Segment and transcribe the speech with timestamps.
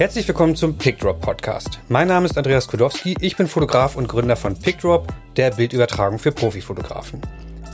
[0.00, 1.78] Herzlich willkommen zum PickDrop Podcast.
[1.90, 6.32] Mein Name ist Andreas Kudowski, ich bin Fotograf und Gründer von PickDrop, der Bildübertragung für
[6.32, 7.20] Profifotografen.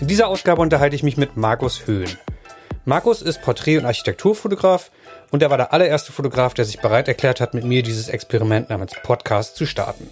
[0.01, 2.11] In dieser Ausgabe unterhalte ich mich mit Markus Höhn.
[2.85, 4.91] Markus ist Porträt- und Architekturfotograf
[5.31, 8.71] und er war der allererste Fotograf, der sich bereit erklärt hat, mit mir dieses Experiment
[8.71, 10.11] namens Podcast zu starten.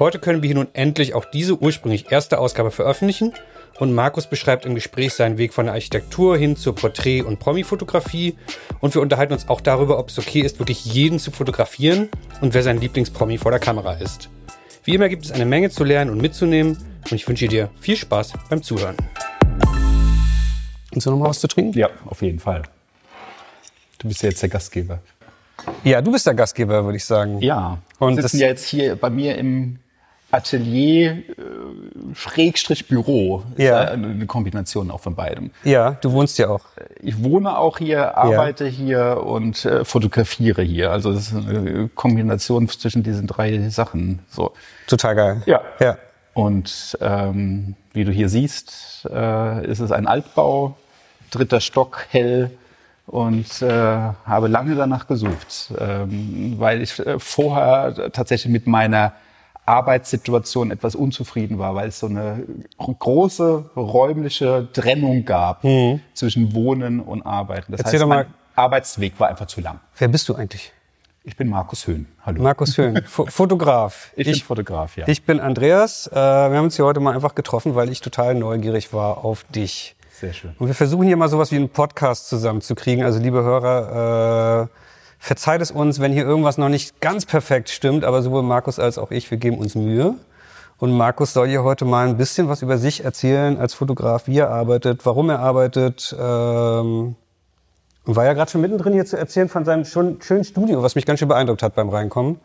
[0.00, 3.32] Heute können wir hier nun endlich auch diese ursprünglich erste Ausgabe veröffentlichen
[3.78, 8.36] und Markus beschreibt im Gespräch seinen Weg von der Architektur hin zur Porträt- und Promi-Fotografie
[8.80, 12.08] und wir unterhalten uns auch darüber, ob es okay ist, wirklich jeden zu fotografieren
[12.40, 14.28] und wer sein Lieblingspromi vor der Kamera ist.
[14.84, 17.96] Wie immer gibt es eine Menge zu lernen und mitzunehmen und ich wünsche dir viel
[17.96, 18.96] Spaß beim Zuhören.
[20.92, 21.76] Willst du noch mal was zu trinken?
[21.78, 22.62] Ja, auf jeden Fall.
[23.98, 25.00] Du bist ja jetzt der Gastgeber.
[25.82, 27.40] Ja, du bist der Gastgeber, würde ich sagen.
[27.40, 27.78] Ja.
[27.98, 29.78] Und Wir sitzen das- ja jetzt hier bei mir im
[30.30, 31.22] Atelier äh,
[32.14, 33.42] Schrägstrich Büro.
[33.56, 33.80] Ja.
[33.90, 35.50] Eine, Kombination auch von beidem.
[35.62, 36.64] Ja, du wohnst ja auch.
[37.00, 40.90] Ich wohne auch hier, arbeite hier und äh, fotografiere hier.
[40.90, 44.20] Also es ist eine Kombination zwischen diesen drei Sachen.
[44.28, 44.52] So.
[44.86, 45.42] Total geil.
[45.46, 45.60] Ja.
[45.80, 45.98] Ja.
[46.34, 50.76] Und ähm, wie du hier siehst, äh, ist es ein Altbau,
[51.30, 52.50] dritter Stock, hell.
[53.06, 59.12] Und äh, habe lange danach gesucht, ähm, weil ich äh, vorher tatsächlich mit meiner
[59.66, 62.44] Arbeitssituation etwas unzufrieden war, weil es so eine
[62.78, 65.62] große räumliche Trennung gab
[66.14, 67.72] zwischen Wohnen und Arbeiten.
[67.72, 67.84] Das Mhm.
[67.86, 68.26] Erzähl heißt, mein
[68.56, 69.80] Arbeitsweg war einfach zu lang.
[69.98, 70.72] Wer bist du eigentlich?
[71.26, 72.06] Ich bin Markus Höhn.
[72.26, 72.42] Hallo.
[72.42, 74.10] Markus Höhn, Fo Fotograf.
[74.14, 75.08] ich, bin Fotograf, ja.
[75.08, 76.06] Ich bin Andreas.
[76.08, 76.20] Äh, wir
[76.58, 79.96] haben uns hier heute mal einfach getroffen, weil ich total neugierig war auf dich.
[80.12, 80.54] Sehr schön.
[80.58, 83.02] Und wir versuchen hier mal sowas wie einen Podcast zusammenzukriegen.
[83.04, 84.68] Also liebe Hörer, äh,
[85.24, 88.98] verzeiht es uns, wenn hier irgendwas noch nicht ganz perfekt stimmt, aber sowohl Markus als
[88.98, 90.16] auch ich, wir geben uns Mühe.
[90.76, 94.38] Und Markus soll hier heute mal ein bisschen was über sich erzählen als Fotograf, wie
[94.38, 96.14] er arbeitet, warum er arbeitet.
[96.20, 97.16] Ähm,
[98.04, 100.94] und war ja gerade schon mittendrin hier zu erzählen von seinem schon schönen Studio, was
[100.94, 102.38] mich ganz schön beeindruckt hat beim Reinkommen.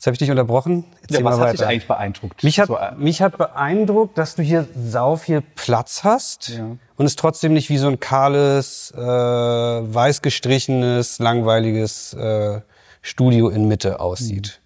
[0.00, 0.84] Jetzt habe ich dich unterbrochen.
[1.02, 2.42] Erzähl Ja, was mal hat dich eigentlich beeindruckt?
[2.42, 6.68] Mich hat, So, äh, mich hat beeindruckt, dass du hier sau viel Platz hast Ja.
[6.96, 12.62] und es trotzdem nicht wie so ein kahles, äh, weiß gestrichenes, langweiliges äh,
[13.02, 14.62] Studio in Mitte aussieht.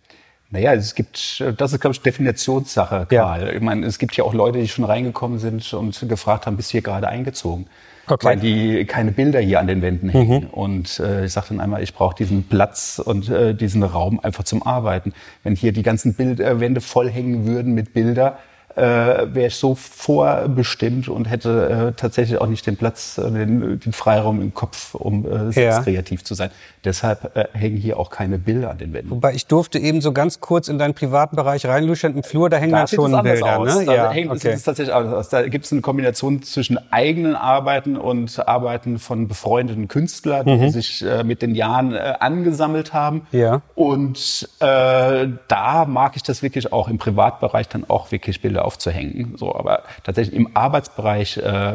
[0.51, 3.25] Naja, es gibt, das ist, glaube ich, Definitionssache, Ja.
[3.25, 3.57] Karl.
[3.57, 6.69] Ich meine, es gibt ja auch Leute, die schon reingekommen sind und gefragt haben, bist
[6.71, 7.67] du hier gerade eingezogen?
[8.07, 8.27] Okay.
[8.27, 10.47] Weil die keine Bilder hier an den Wänden hängen.
[10.47, 14.45] Und äh, ich sage dann einmal, ich brauche diesen Platz und äh, diesen Raum einfach
[14.45, 15.13] zum Arbeiten.
[15.43, 18.39] Wenn hier die ganzen Bild äh, Wände voll hängen würden mit Bilder,
[18.77, 23.79] äh, wäre ich so vorbestimmt und hätte äh, tatsächlich auch nicht den Platz, äh, den,
[23.81, 25.83] den Freiraum im Kopf, um äh, selbst Ja.
[25.83, 26.51] kreativ zu sein.
[26.85, 29.11] Deshalb äh, hängen hier auch keine Bilder an den Wänden.
[29.11, 32.15] Wobei ich durfte eben so ganz kurz in deinen privaten Bereich reinluschern.
[32.17, 33.59] Im Flur, da hängen dann sieht schon Bilder.
[33.59, 33.79] aus.
[33.79, 33.85] Ne?
[33.87, 34.49] Da Ja, hängt okay.
[34.51, 35.29] es tatsächlich anders aus.
[35.29, 41.03] Da gibt es eine Kombination zwischen eigenen Arbeiten und Arbeiten von befreundeten Künstlern, die sich
[41.05, 43.27] äh, mit den Jahren äh, angesammelt haben.
[43.33, 43.39] Mhm.
[43.39, 43.63] Ja.
[43.75, 49.35] Und äh, da mag ich das wirklich auch im Privatbereich dann auch wirklich Bilder aufzuhängen.
[49.37, 51.75] So, aber tatsächlich im Arbeitsbereich äh,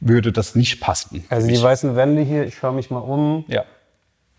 [0.00, 1.24] würde das nicht passen.
[1.28, 3.44] Also die weißen Wände hier, ich schaue mich mal um.
[3.48, 3.64] ja.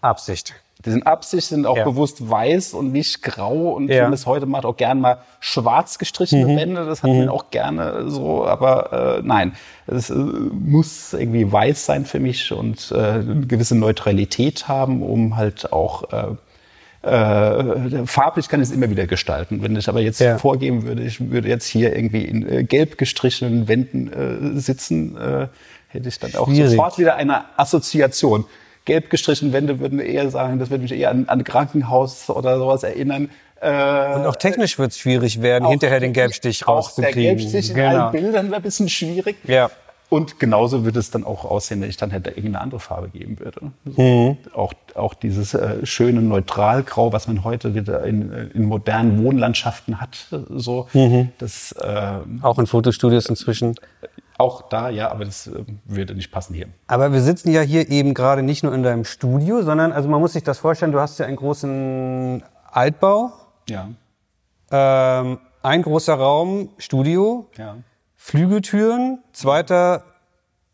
[0.01, 0.55] Absicht.
[0.83, 1.83] Die sind Absicht, sind auch Ja.
[1.83, 3.73] bewusst weiß und nicht grau.
[3.73, 4.01] Und Ja.
[4.01, 4.05] Mhm.
[4.07, 6.87] wenn es heute macht, auch gern mal schwarz gestrichene Wände.
[6.87, 8.43] Das hat man auch gerne so.
[8.47, 9.53] Aber äh, nein,
[9.85, 15.35] es äh, muss irgendwie weiß sein für mich und äh, eine gewisse Neutralität haben, um
[15.37, 16.35] halt auch äh,
[17.03, 19.61] äh, farblich kann ich es immer wieder gestalten.
[19.63, 20.37] Wenn ich aber jetzt Ja.
[20.37, 24.11] vorgeben würde, ich würde jetzt hier irgendwie in äh, gelb gestrichenen Wänden
[24.55, 25.47] äh, sitzen, äh,
[25.87, 26.71] hätte ich dann auch Schwierig.
[26.71, 28.45] sofort wieder eine Assoziation.
[28.85, 32.57] Gelb gestrichene Wände würden eher sagen, das würde mich eher an, an ein Krankenhaus oder
[32.57, 33.29] sowas erinnern.
[33.61, 33.67] Äh,
[34.15, 37.21] Und auch technisch wird es schwierig werden, hinterher den Gelbstich auch rauszukriegen.
[37.21, 38.05] Der Gelbstich in genau.
[38.05, 39.37] allen Bildern wäre ein bisschen schwierig.
[39.45, 39.69] Ja.
[40.13, 43.39] Und genauso würde es dann auch aussehen, wenn ich dann hätte irgendeine andere Farbe geben
[43.39, 43.71] würde.
[43.85, 44.37] Mhm.
[44.53, 50.01] Auch, auch dieses äh, schöne Neutralgrau, was man heute wieder in, äh, in modernen Wohnlandschaften
[50.01, 50.87] hat, so.
[50.91, 51.29] Mhm.
[51.37, 53.75] Das äh, Auch in Fotostudios inzwischen.
[54.37, 56.67] auch da, ja, aber das äh, würde nicht passen hier.
[56.87, 60.19] Aber wir sitzen ja hier eben gerade nicht nur in deinem Studio, sondern, also man
[60.19, 63.31] muss sich das vorstellen, du hast ja einen großen Altbau,
[63.69, 63.87] Ja.
[64.71, 67.77] ähm, ein großer Raum, Studio, Ja.
[68.23, 70.03] Flügeltüren, zweiter,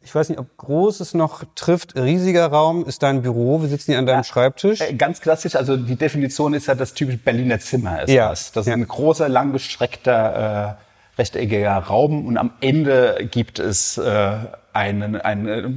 [0.03, 3.91] ich weiß nicht, ob groß es noch trifft, riesiger Raum ist dein Büro, wir sitzen
[3.91, 4.81] hier an deinem Schreibtisch.
[4.81, 8.51] Äh, Ganz klassisch, also die Definition ist ja das typische Berliner Zimmer ist Ja, das.
[8.51, 8.73] Das ist ja.
[8.75, 14.35] ein großer, langgestreckter, äh, rechteckiger Raum und am Ende gibt es äh,
[14.73, 15.69] einen, ein, äh,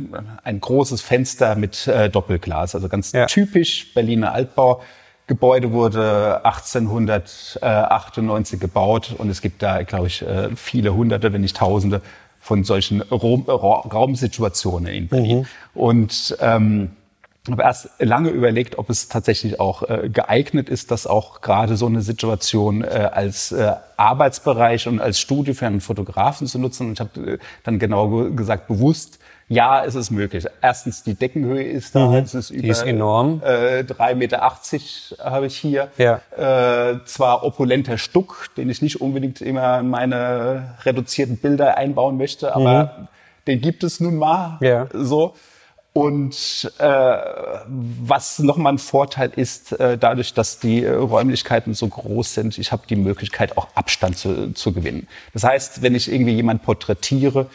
[0.43, 2.75] ein großes Fenster mit äh, Doppelglas.
[2.75, 3.27] Also ganz Ja.
[3.27, 4.83] typisch Berliner Altbau.
[5.31, 11.57] Gebäude wurde 1898 gebaut und es gibt da, glaube ich, äh, viele Hunderte, wenn nicht
[11.57, 12.03] Tausende
[12.41, 15.47] von solchen Raum, Ra- Raumsituationen in Berlin.
[15.73, 16.91] Und ähm,
[17.49, 21.87] habe erst lange überlegt, ob es tatsächlich auch äh, geeignet ist, das auch gerade so
[21.87, 26.89] eine Situation äh, als äh, Arbeitsbereich und als Studio für einen Fotografen zu nutzen.
[26.89, 29.20] Und ich habe äh, dann genau gesagt, bewusst,
[29.51, 30.47] ja, es ist möglich.
[30.63, 32.07] Erstens, die Deckenhöhe ist da.
[32.07, 32.15] Mhm.
[32.19, 33.43] Es ist über, Die ist enorm.
[33.45, 34.41] Äh, 3,80 Meter
[35.25, 35.89] habe ich hier.
[35.99, 36.21] Ja.
[36.37, 42.55] Äh, zwar opulenter Stuck, den ich nicht unbedingt immer in meine reduzierten Bilder einbauen möchte,
[42.55, 43.09] aber
[43.49, 44.59] den gibt es nun mal.
[44.61, 44.67] Mhm.
[44.67, 44.87] Ja.
[44.93, 45.35] So.
[45.93, 47.17] Und äh,
[47.67, 52.71] was nochmal ein Vorteil ist, äh, dadurch, dass die äh, Räumlichkeiten so groß sind, ich
[52.71, 55.09] habe die Möglichkeit, auch Abstand zu, zu gewinnen.
[55.33, 57.49] Das heißt, wenn ich irgendwie jemanden porträtiere,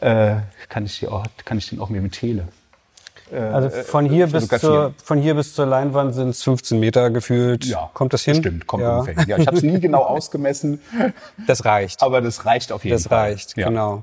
[0.00, 0.36] äh,
[0.68, 2.48] kann, ich die auch, kann ich den auch mit dem Tele.
[3.32, 7.10] äh, Also von hier, bis zur, von hier bis zur Leinwand sind es 15 Meter
[7.10, 7.74] gefühlt.
[7.94, 8.36] Kommt das hin?
[8.36, 8.98] Stimmt, kommt ja.
[8.98, 9.14] ungefähr.
[9.22, 9.28] hin.
[9.28, 10.80] Ja, ich habe es nie genau ausgemessen,
[11.46, 12.02] Das reicht.
[12.02, 13.30] aber das reicht auf jeden Das Fall.
[13.30, 13.68] reicht, Ja.
[13.68, 14.02] genau.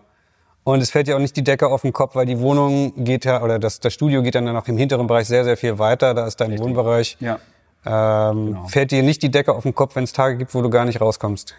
[0.66, 3.26] Und es fällt ja auch nicht die Decke auf den Kopf, weil die Wohnung geht
[3.26, 6.14] ja, oder das, das Studio geht dann noch im hinteren Bereich sehr, sehr viel weiter.
[6.14, 7.18] Da ist dein Wohnbereich.
[7.20, 7.38] Ja.
[7.86, 10.70] Ähm, Fällt dir nicht die Decke auf den Kopf, wenn es Tage gibt, wo du
[10.70, 11.54] gar nicht rauskommst?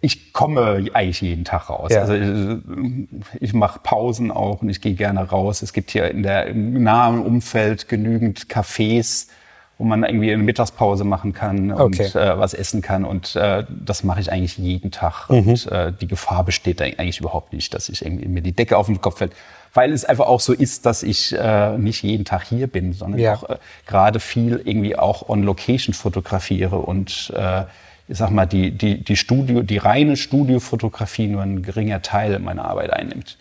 [0.00, 1.90] Ich komme eigentlich jeden Tag raus.
[1.92, 2.02] Ja.
[2.02, 3.08] Also ich,
[3.40, 5.62] ich mache Pausen auch und ich gehe gerne raus.
[5.62, 9.28] Es gibt hier in der im nahen Umfeld genügend Cafés,
[9.76, 12.16] wo man irgendwie eine Mittagspause machen kann und Okay.
[12.18, 13.04] äh, was essen kann.
[13.04, 15.28] Und äh, das mache ich eigentlich jeden Tag.
[15.30, 15.36] Mhm.
[15.48, 18.86] Und äh, die Gefahr besteht eigentlich überhaupt nicht, dass ich irgendwie mir die Decke auf
[18.86, 19.32] den Kopf fällt.
[19.74, 23.20] Weil es einfach auch so ist, dass ich äh, nicht jeden Tag hier bin, sondern
[23.20, 23.34] Ja.
[23.34, 23.56] auch äh,
[23.86, 27.64] gerade viel irgendwie auch on Location fotografiere und äh,
[28.08, 32.64] ich sag mal, die, die, die Studio, die reine Studiofotografie nur ein geringer Teil meiner
[32.64, 33.36] Arbeit einnimmt.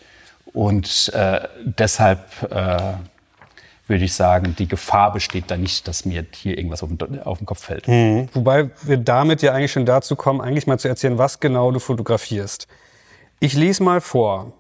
[0.53, 2.19] Und äh, deshalb
[2.51, 2.93] äh,
[3.87, 7.37] würde ich sagen, die Gefahr besteht da nicht, dass mir hier irgendwas auf den, auf
[7.37, 7.87] den Kopf fällt.
[8.33, 11.79] Wobei wir damit ja eigentlich schon dazu kommen, eigentlich mal zu erzählen, was genau du
[11.79, 12.67] fotografierst.
[13.39, 14.53] Ich lese mal vor.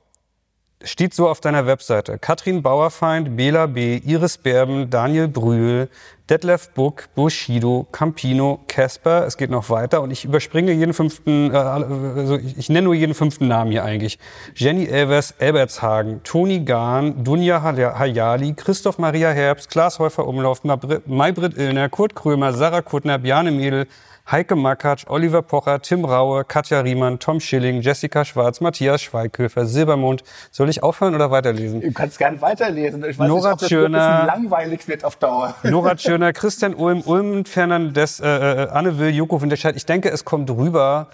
[0.83, 2.19] Steht so auf deiner Webseite.
[2.19, 5.89] Katrin Bauerfeind, Bela B., Iris Berben, Daniel Brühl,
[6.29, 9.25] Detlef Buck, Bushido, Campino, Casper.
[9.25, 12.93] Es geht noch weiter und ich überspringe jeden fünften, äh, also ich, ich nenne nur
[12.93, 14.19] jeden fünften Namen hier eigentlich.
[14.53, 21.57] Jenny Elvers, Elbertshagen, Toni Gahn, Dunja Haya- Hayali, Christoph Maria Herbst, Klaas Häufer Umlauf, Maybrit
[21.57, 23.87] Illner, Kurt Krömer, Sarah Kuttner, Bjarne Mädel,
[24.29, 30.21] Heike Makatsch, Oliver Pocher, Tim Raue, Katja Riemann, Tom Schilling, Jessica Schwarz, Matthias Schweighöfer, Silbermond.
[30.51, 31.79] Soll ich aufhören oder weiterlesen?
[31.79, 33.05] Du kannst gerne weiterlesen.
[33.05, 34.01] Ich weiß Nora nicht, ob das Tschirner.
[34.01, 35.55] ein bisschen langweilig wird auf Dauer.
[35.63, 39.77] Nora Tschirner, Christian Ulm, Ulm Fernandes, äh, äh, Anne Will, Joko Winterscheid.
[39.77, 41.07] Ich denke, es kommt rüber.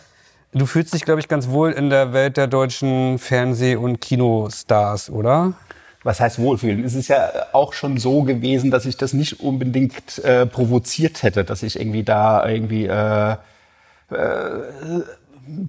[0.52, 5.12] Du fühlst dich, glaube ich, ganz wohl in der Welt der deutschen Fernseh- und Kinostars,
[5.12, 5.54] oder?
[6.04, 6.84] Was heißt wohlfühlen?
[6.84, 11.46] Es ist ja auch schon so gewesen, dass ich das nicht unbedingt äh, provoziert hätte,
[11.46, 13.38] dass ich irgendwie da irgendwie äh,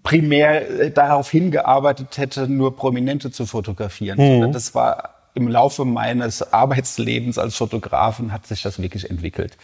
[0.02, 4.18] primär äh, darauf hingearbeitet hätte, nur Prominente zu fotografieren.
[4.18, 9.56] sondern Das war im Laufe meines Arbeitslebens als Fotografen hat sich das wirklich entwickelt.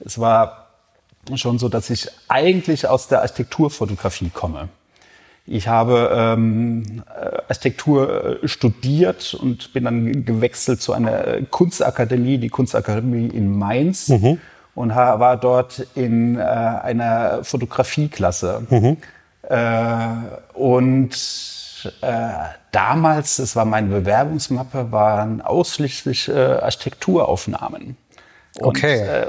[0.00, 0.68] Es war
[1.34, 4.68] schon so, dass ich eigentlich aus der Architekturfotografie komme.
[5.50, 12.38] Ich habe ähm, äh, Architektur äh, studiert und bin dann gewechselt zu einer äh, Kunstakademie,
[12.38, 14.08] die Kunstakademie in Mainz,
[14.74, 18.62] und ha- war dort in äh, einer Fotografieklasse.
[19.42, 21.14] Äh, und
[22.02, 22.28] äh,
[22.72, 27.96] damals, das war meine Bewerbungsmappe, waren ausschließlich äh, Architekturaufnahmen.
[28.58, 29.00] Und, Okay.
[29.00, 29.26] äh,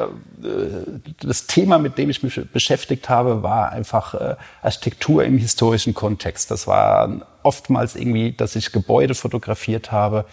[1.21, 6.51] das Thema, mit dem ich mich beschäftigt habe, war einfach äh, Architektur im historischen Kontext.
[6.51, 10.25] Das war oftmals irgendwie, dass ich Gebäude fotografiert habe,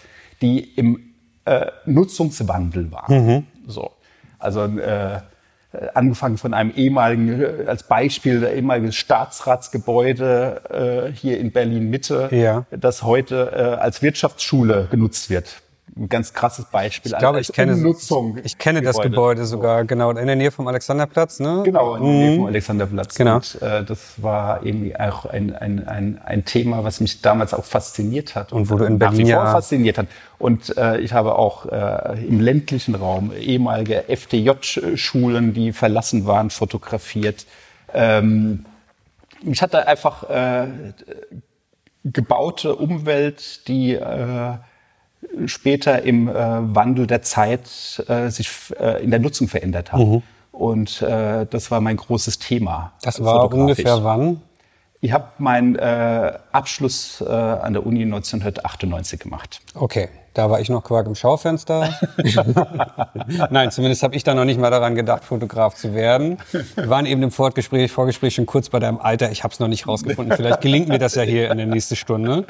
[0.42, 3.46] die im äh, Nutzungswandel waren.
[3.66, 3.92] So.
[4.38, 5.20] Also äh,
[5.94, 12.28] angefangen von einem ehemaligen, äh, als Beispiel, der ehemalige Staatsratsgebäude äh, hier in Berlin Mitte,
[12.32, 12.64] Ja.
[12.70, 15.62] das heute äh, als Wirtschaftsschule genutzt wird.
[15.98, 17.12] Ein ganz krasses Beispiel.
[17.12, 20.68] Ich glaube, ich kenne, Umnutzung ich kenne das Gebäude sogar, genau, in der Nähe vom
[20.68, 21.62] Alexanderplatz, ne?
[21.64, 23.14] Genau, in der Nähe vom Alexanderplatz.
[23.14, 23.36] Genau.
[23.36, 27.64] Und äh, das war irgendwie auch ein, ein, ein, ein Thema, was mich damals auch
[27.64, 28.52] fasziniert hat.
[28.52, 30.08] Und wo du in Berlin ja- fasziniert hat.
[30.38, 37.46] Und äh, ich habe auch äh, im ländlichen Raum ehemalige FDJ-Schulen, die verlassen waren, fotografiert.
[37.94, 38.66] Ähm,
[39.42, 40.66] mich hat da einfach äh,
[42.04, 44.56] gebaute Umwelt, die äh,
[45.46, 50.00] später im äh, Wandel der Zeit äh, sich äh, in der Nutzung verändert hat.
[50.52, 52.92] Und äh, das war mein großes Thema.
[53.02, 53.78] Das war fotografisch.
[53.78, 54.40] ungefähr wann?
[55.00, 59.60] Ich habe meinen äh, Abschluss äh, an der Uni 1998 gemacht.
[59.74, 61.94] Okay, da war ich noch Quark im Schaufenster.
[63.50, 66.38] Nein, zumindest habe ich da noch nicht mal daran gedacht, Fotograf zu werden.
[66.74, 69.30] Wir waren eben im Vorgespräch, Vorgespräch schon kurz bei deinem Alter.
[69.30, 70.34] Ich habe es noch nicht rausgefunden.
[70.36, 72.46] Vielleicht gelingt mir das ja hier in der nächsten Stunde.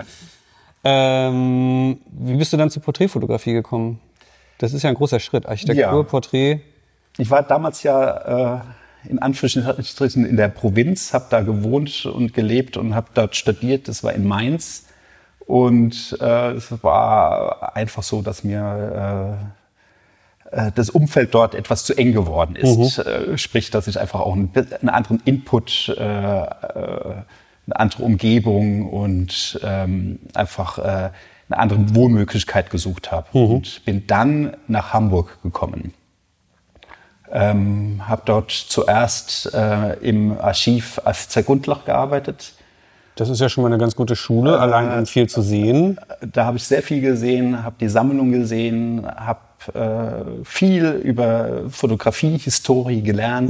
[0.88, 4.00] Ähm, wie bist du dann zur Porträtfotografie gekommen?
[4.58, 5.46] Das ist ja ein großer Schritt.
[5.46, 6.02] Architektur, Ja.
[6.02, 6.60] Porträt.
[7.18, 8.60] Ich war damals ja äh,
[9.08, 13.88] in Anführungsstrichen in der Provinz, habe da gewohnt und gelebt und habe dort studiert.
[13.88, 14.86] Das war in Mainz.
[15.46, 19.38] Und äh, es war einfach so, dass mir
[20.52, 22.98] äh, äh, das Umfeld dort etwas zu eng geworden ist.
[22.98, 27.14] Äh, sprich, dass ich einfach auch einen, einen anderen Input, äh, äh,
[27.66, 31.10] eine andere Umgebung und ähm, einfach äh,
[31.48, 33.26] eine andere Wohnmöglichkeit gesucht habe.
[33.46, 35.92] Und bin dann nach Hamburg gekommen.
[37.30, 42.52] Ähm, habe dort zuerst äh, im Archiv FC Gundlach gearbeitet.
[43.16, 45.98] Das ist ja schon mal eine ganz gute Schule, allein um viel zu sehen.
[46.20, 49.40] Da habe ich sehr viel gesehen, habe die Sammlung gesehen, habe
[49.74, 53.48] äh, viel über Fotografie, Historie gelernt,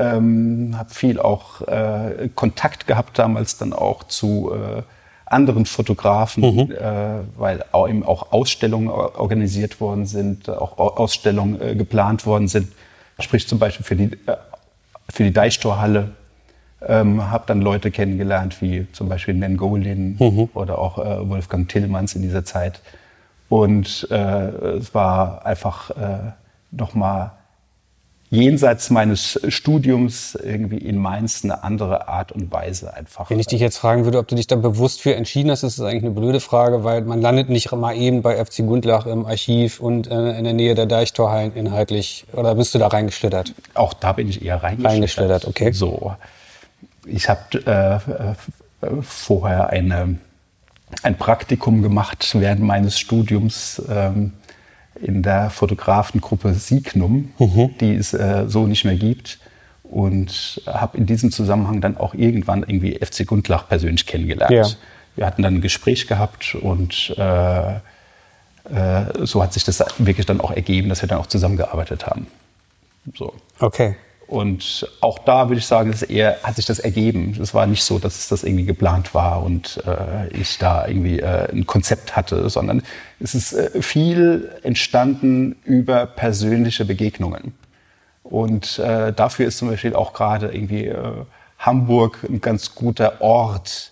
[0.00, 4.82] ähm, habe viel auch äh, Kontakt gehabt damals dann auch zu äh,
[5.26, 6.42] anderen Fotografen,
[6.72, 12.48] äh, weil auch eben auch Ausstellungen organisiert worden sind, auch Au- Ausstellungen äh, geplant worden
[12.48, 12.72] sind.
[13.20, 14.36] Sprich zum Beispiel für die, äh,
[15.08, 16.10] für die Deichtorhalle
[16.82, 22.14] ähm, habe dann Leute kennengelernt, wie zum Beispiel Nan Goldin oder auch äh, Wolfgang Tillmanns
[22.16, 22.80] in dieser Zeit.
[23.50, 24.16] Und äh,
[24.78, 26.32] es war einfach äh,
[26.70, 27.32] nochmal
[28.30, 33.28] jenseits meines Studiums irgendwie in Mainz eine andere Art und Weise einfach.
[33.28, 35.78] Wenn ich dich jetzt fragen würde, ob du dich da bewusst für entschieden hast, ist
[35.78, 39.26] das eigentlich eine blöde Frage, weil man landet nicht mal eben bei FC Gundlach im
[39.26, 42.24] Archiv und äh, in der Nähe der Deichtorhallen inhaltlich.
[42.32, 43.52] Oder bist du da reingeschlittert?
[43.74, 44.92] Auch da bin ich eher reingeschlittert.
[44.92, 45.72] Reingeschlittert, okay.
[45.72, 46.14] So,
[47.06, 50.18] ich habe äh, äh, vorher eine,
[51.02, 54.34] ein Praktikum gemacht während meines Studiums ähm,
[55.02, 57.70] in der Fotografengruppe Signum, Mhm.
[57.80, 59.38] die es äh, so nicht mehr gibt.
[59.82, 64.52] Und habe in diesem Zusammenhang dann auch irgendwann irgendwie FC Gundlach persönlich kennengelernt.
[64.52, 64.66] Ja.
[65.16, 67.78] Wir hatten dann ein Gespräch gehabt und äh, äh,
[69.24, 72.28] so hat sich das wirklich dann auch ergeben, dass wir dann auch zusammengearbeitet haben.
[73.16, 73.34] So.
[73.58, 73.96] Okay.
[74.30, 77.36] Und auch da würde ich sagen, ist eher, hat sich das ergeben.
[77.42, 81.18] Es war nicht so, dass es das irgendwie geplant war und äh, ich da irgendwie
[81.18, 82.84] äh, ein Konzept hatte, sondern
[83.18, 87.54] es ist äh, viel entstanden über persönliche Begegnungen.
[88.22, 91.24] Und äh, dafür ist zum Beispiel auch gerade irgendwie äh,
[91.58, 93.89] Hamburg ein ganz guter Ort,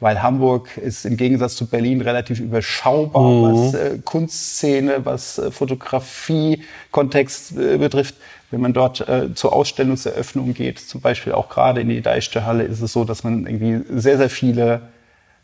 [0.00, 7.58] weil Hamburg ist im Gegensatz zu Berlin relativ überschaubar, was äh, Kunstszene, was äh, Fotografie-Kontext
[7.58, 8.14] äh, betrifft.
[8.50, 12.80] Wenn man dort äh, zur Ausstellungseröffnung geht, zum Beispiel auch gerade in die Deichsterhalle, ist
[12.80, 14.82] es so, dass man irgendwie sehr, sehr viele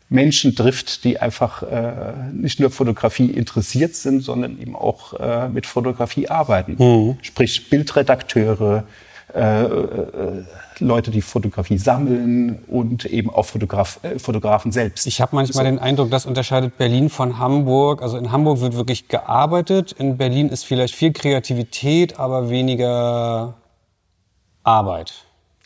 [0.07, 5.65] Menschen trifft, die einfach äh, nicht nur Fotografie interessiert sind, sondern eben auch äh, mit
[5.65, 6.77] Fotografie arbeiten.
[7.21, 8.83] Sprich Bildredakteure,
[9.35, 10.43] äh, äh,
[10.79, 15.05] Leute, die Fotografie sammeln und eben auch Fotograf, äh, Fotografen selbst.
[15.07, 18.01] Ich habe manchmal den Eindruck, das unterscheidet Berlin von Hamburg.
[18.01, 23.55] Also in Hamburg wird wirklich gearbeitet, in Berlin ist vielleicht viel Kreativität, aber weniger
[24.63, 25.13] Arbeit.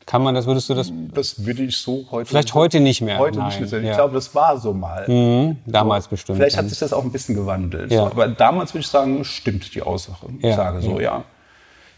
[0.08, 3.20] Kann man das, würdest du das das würde ich so heute Vielleicht heute nicht mehr,
[3.20, 3.70] Heute nein, nicht mehr.
[3.70, 3.84] sehen.
[3.86, 3.92] ja.
[3.92, 5.08] Ich glaube, das war so mal.
[5.08, 6.40] Mhm, damals bestimmt?
[6.40, 7.92] Vielleicht hat sich das auch ein bisschen gewandelt.
[7.92, 8.00] Ja.
[8.00, 10.26] So, aber damals würde ich sagen, stimmt die Aussage.
[10.40, 11.24] Ich Ja, sage so, ja.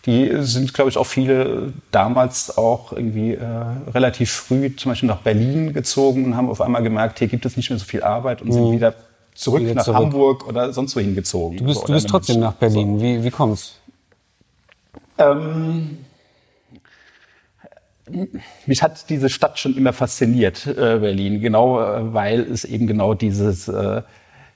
[0.05, 3.45] Die sind, glaube ich, auch viele damals auch irgendwie äh,
[3.93, 7.55] relativ früh zum Beispiel nach Berlin gezogen und haben auf einmal gemerkt, hier gibt es
[7.55, 8.95] nicht mehr so viel Arbeit und sind wieder
[9.35, 9.65] zurück Mhm.
[9.65, 9.97] Wieder nach zurück.
[9.99, 11.57] Hamburg oder sonst wo hingezogen.
[11.57, 12.99] Du bist, So, du bist trotzdem nach Berlin.
[12.99, 13.75] Wie, wie kommt's?
[15.17, 15.99] Ähm,
[18.65, 23.13] mich hat diese Stadt schon immer fasziniert, äh, Berlin, genau äh, weil es eben genau
[23.13, 24.01] dieses, äh,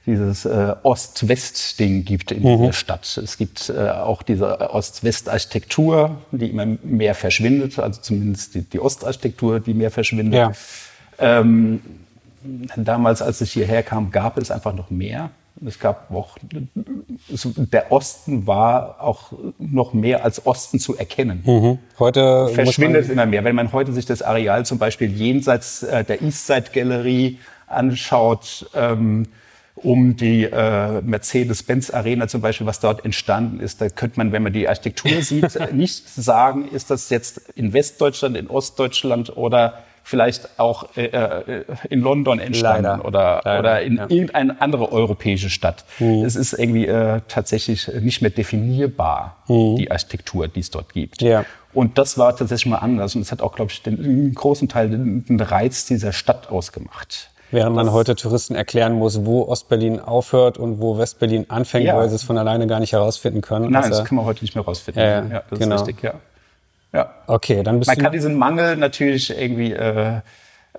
[0.05, 3.19] dieses äh, Ost-West-Ding gibt in dieser Stadt.
[3.21, 9.59] Es gibt äh, auch diese Ost-West-Architektur, die immer mehr verschwindet, also zumindest die, die Ostarchitektur,
[9.59, 10.35] die mehr verschwindet.
[10.35, 10.51] Ja.
[11.17, 11.81] Ähm,
[12.75, 15.31] damals, als ich hierher kam, gab es einfach noch mehr.
[15.65, 16.37] Es gab auch,
[17.33, 21.79] es, der Osten war auch noch mehr als Osten zu erkennen.
[21.97, 23.45] Heute Verschwindet muss immer mehr.
[23.45, 29.27] Wenn man heute sich das Areal zum Beispiel jenseits äh, der Eastside Galerie anschaut, ähm,
[29.85, 34.41] um die äh, Mercedes-Benz Arena zum Beispiel, was dort entstanden ist, da könnte man, wenn
[34.41, 39.83] man die Architektur sieht, äh, nicht sagen, ist das jetzt in Westdeutschland, in Ostdeutschland oder
[40.03, 43.05] vielleicht auch äh, äh, in London entstanden Leider.
[43.05, 44.03] oder, Leider, oder in ja.
[44.09, 45.85] irgendeine andere europäische Stadt.
[45.99, 51.21] Es ist irgendwie äh, tatsächlich nicht mehr definierbar, die Architektur, die es dort gibt.
[51.21, 51.45] Ja.
[51.73, 53.15] Und das war tatsächlich mal anders.
[53.15, 56.49] Und es hat auch, glaube ich, den, einen großen Teil den, den Reiz dieser Stadt
[56.49, 57.31] ausgemacht.
[57.55, 61.95] Während man heute Touristen erklären muss, wo Ostberlin aufhört und wo Westberlin anfängt, Ja.
[61.95, 63.71] weil sie es von alleine gar nicht herausfinden können.
[63.71, 65.01] Nein, Also- das kann man heute nicht mehr rausfinden.
[65.01, 65.75] Ja, ja, das genau.
[65.75, 66.13] ist richtig, ja.
[66.91, 67.09] ja.
[67.27, 70.19] okay, dann bist Man kann diesen Mangel natürlich irgendwie äh,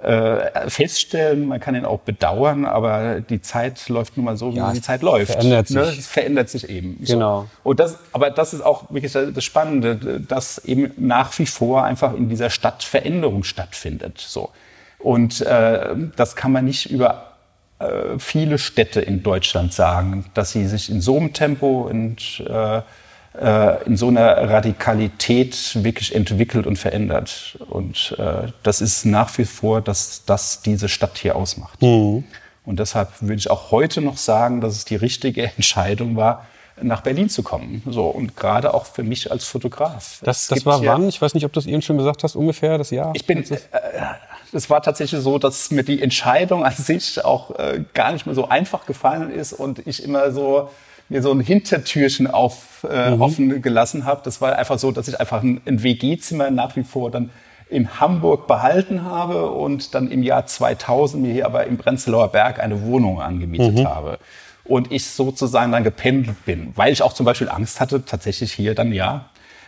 [0.03, 4.59] äh, feststellen, man kann ihn auch bedauern, aber die Zeit läuft nun mal so, wie
[4.59, 5.33] Ja, die Zeit läuft.
[5.33, 5.87] verändert Ne?
[5.87, 6.01] sich.
[6.01, 6.99] Es verändert sich eben.
[7.03, 7.15] So.
[7.15, 7.47] Genau.
[7.63, 12.13] Und das, aber das ist auch wirklich das Spannende, dass eben nach wie vor einfach
[12.15, 14.19] in dieser Stadt Veränderung stattfindet.
[14.19, 14.51] So.
[15.07, 17.35] Und äh, das kann man nicht über
[17.79, 22.79] äh, viele Städte in Deutschland sagen, dass sie sich in so einem Tempo und äh,
[23.41, 27.57] äh, in so einer Radikalität wirklich entwickelt und verändert.
[27.69, 31.81] Und äh, das ist nach wie vor, dass das diese Stadt hier ausmacht.
[32.65, 36.47] Und deshalb würde ich auch heute noch sagen, dass es die richtige Entscheidung war,
[36.83, 37.85] nach Berlin zu kommen.
[37.87, 40.19] So und gerade auch für mich als Fotograf.
[40.25, 41.09] Das, Es das war wann?
[41.09, 43.13] Ich weiß nicht, ob du das eben schon gesagt hast, ungefähr das Jahr.
[43.15, 43.59] ich bin, äh,
[44.57, 48.35] es war tatsächlich so, dass mir die Entscheidung an sich auch äh, gar nicht mehr
[48.35, 50.71] so einfach gefallen ist und ich immer so
[51.09, 54.23] mir so ein Hintertürchen auf, äh, offen gelassen habe.
[54.25, 57.31] Das war einfach so, dass ich einfach ein, ein WG-Zimmer nach wie vor dann
[57.69, 62.61] in Hamburg behalten habe und dann im Jahr 2000 mir hier aber im Prenzlauer Berg
[62.61, 64.19] eine Wohnung angemietet habe.
[64.65, 68.75] Und ich sozusagen dann gependelt bin, weil ich auch zum Beispiel Angst hatte, tatsächlich hier
[68.75, 69.27] dann ja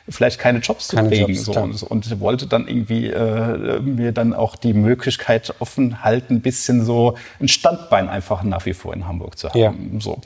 [0.09, 1.35] vielleicht keine Jobs zu Keine kriegen.
[1.35, 1.53] Jobs, so.
[1.53, 6.85] und, und wollte dann irgendwie äh, mir dann auch die Möglichkeit offen halten, ein bisschen
[6.85, 9.59] so ein Standbein einfach nach wie vor in Hamburg zu haben.
[9.59, 10.01] Ja.
[10.01, 10.21] So.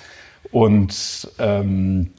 [0.50, 2.10] Und ähm,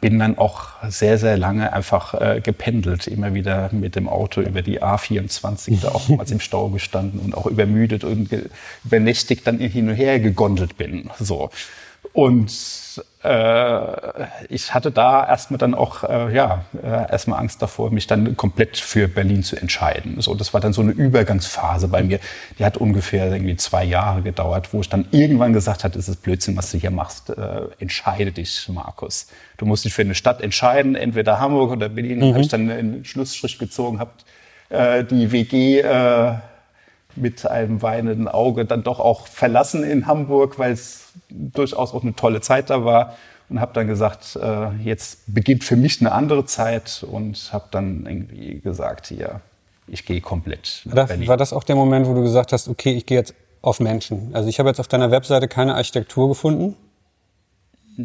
[0.00, 4.62] bin dann auch sehr, sehr lange einfach äh, gependelt, immer wieder mit dem Auto über
[4.62, 8.28] die A24, da oftmals im Stau gestanden und auch übermüdet und
[8.84, 11.10] übernächtigt dann hin und her gegondelt bin.
[11.18, 11.50] So.
[12.12, 12.52] Und
[13.22, 18.36] äh, ich hatte da erstmal dann auch, äh, ja, äh, erstmal Angst davor, mich dann
[18.36, 20.20] komplett für Berlin zu entscheiden.
[20.20, 22.18] So, das war dann so eine Übergangsphase bei mir.
[22.58, 26.22] Die hat ungefähr irgendwie zwei Jahre gedauert, wo ich dann irgendwann gesagt habe, es ist
[26.22, 27.30] Blödsinn, was du hier machst.
[27.30, 29.28] Äh, entscheide dich, Markus.
[29.56, 32.18] Du musst dich für eine Stadt entscheiden, entweder Hamburg oder Berlin.
[32.18, 32.32] Mhm.
[32.34, 34.10] Habe ich dann einen Schlussstrich gezogen, habe
[34.68, 36.34] äh, die WG äh,
[37.16, 42.14] mit einem weinenden Auge dann doch auch verlassen in Hamburg, weil es durchaus auch eine
[42.14, 43.16] tolle Zeit da war
[43.48, 48.06] und habe dann gesagt, äh, jetzt beginnt für mich eine andere Zeit und habe dann
[48.06, 49.40] irgendwie gesagt, hier,
[49.86, 51.28] ich gehe komplett nach Berlin.
[51.28, 54.30] war das auch der Moment, wo du gesagt hast, okay, ich gehe jetzt auf Menschen?
[54.32, 56.76] Also ich habe jetzt auf deiner Webseite keine Architektur gefunden.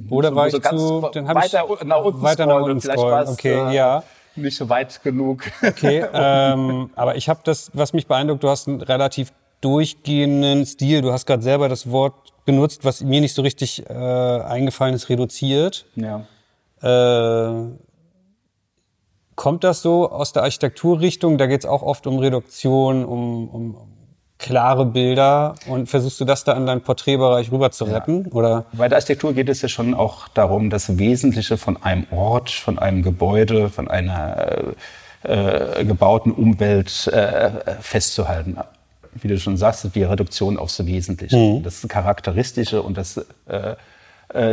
[0.09, 3.27] Oder war so ich zu, dann hab weiter ich, nach unten weiter nach unten scrollen.
[3.29, 4.03] Okay, äh, ja.
[4.37, 5.43] Nicht weit genug.
[5.61, 11.01] Okay, ähm, aber ich habe das, was mich beeindruckt, du hast einen relativ durchgehenden Stil.
[11.01, 12.13] Du hast gerade selber das Wort
[12.45, 15.85] benutzt, was mir nicht so richtig äh, eingefallen ist, reduziert.
[15.95, 16.25] ja.
[16.81, 17.71] Äh,
[19.35, 21.37] kommt das so aus der Architekturrichtung?
[21.37, 23.96] Da geht es auch oft um Reduktion, um, um, um
[24.39, 25.55] klare Bilder.
[25.67, 28.27] Und versuchst du das da in deinen Porträtbereich rüber zu retten?
[28.27, 28.65] Oder?
[28.73, 32.79] Bei der Architektur geht es ja schon auch darum, das Wesentliche von einem Ort, von
[32.79, 34.75] einem Gebäude, von einer
[35.23, 38.57] äh, gebauten Umwelt äh, festzuhalten.
[39.13, 41.61] Wie du schon sagst, die Reduktion aufs Wesentliche.
[41.63, 43.23] Das Charakteristische und das, äh,
[43.71, 43.75] äh,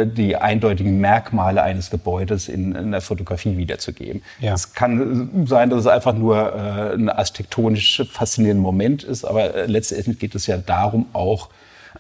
[0.07, 4.23] die eindeutigen Merkmale eines Gebäudes in, in der Fotografie wiederzugeben.
[4.39, 4.55] Ja.
[4.55, 9.67] Es kann sein, dass es einfach nur äh, ein architektonisch faszinierender Moment ist, aber äh,
[9.67, 11.51] letztendlich geht es ja darum auch,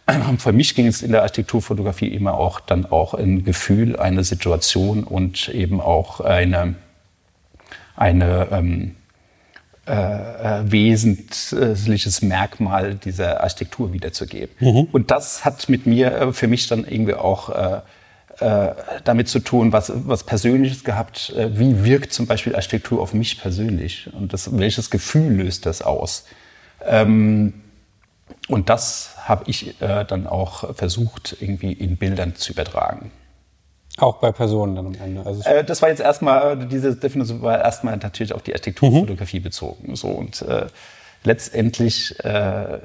[0.39, 5.03] für mich ging es in der Architekturfotografie immer auch dann auch ein Gefühl, eine Situation
[5.03, 6.77] und eben auch eine,
[7.97, 8.95] eine ähm,
[9.87, 14.55] äh, wesentliches Merkmal dieser Architektur wiederzugeben.
[14.93, 17.81] Und das hat mit mir äh, für mich dann irgendwie auch äh,
[18.41, 21.31] äh, damit zu tun, was, was Persönliches gehabt.
[21.37, 24.11] Äh, wie wirkt zum Beispiel Architektur auf mich persönlich?
[24.13, 26.25] Und das, welches Gefühl löst das aus?
[26.85, 27.55] Ähm,
[28.49, 33.11] und das habe ich äh, dann auch versucht, irgendwie in Bildern zu übertragen.
[33.99, 35.25] Auch bei Personen dann am Ende.
[35.25, 39.41] Also Äh, das war jetzt erstmal, äh, diese Definition war erstmal natürlich auf die Architekturfotografie
[39.41, 39.95] bezogen.
[39.95, 40.67] So, und äh,
[41.23, 42.79] letztendlich äh,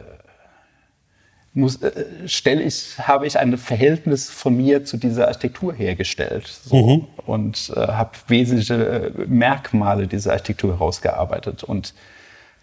[1.53, 7.07] muss, äh, stelle ich, habe ich ein Verhältnis von mir zu dieser Architektur hergestellt so,
[7.25, 11.63] und äh, habe wesentliche äh, Merkmale dieser Architektur herausgearbeitet.
[11.63, 11.95] Und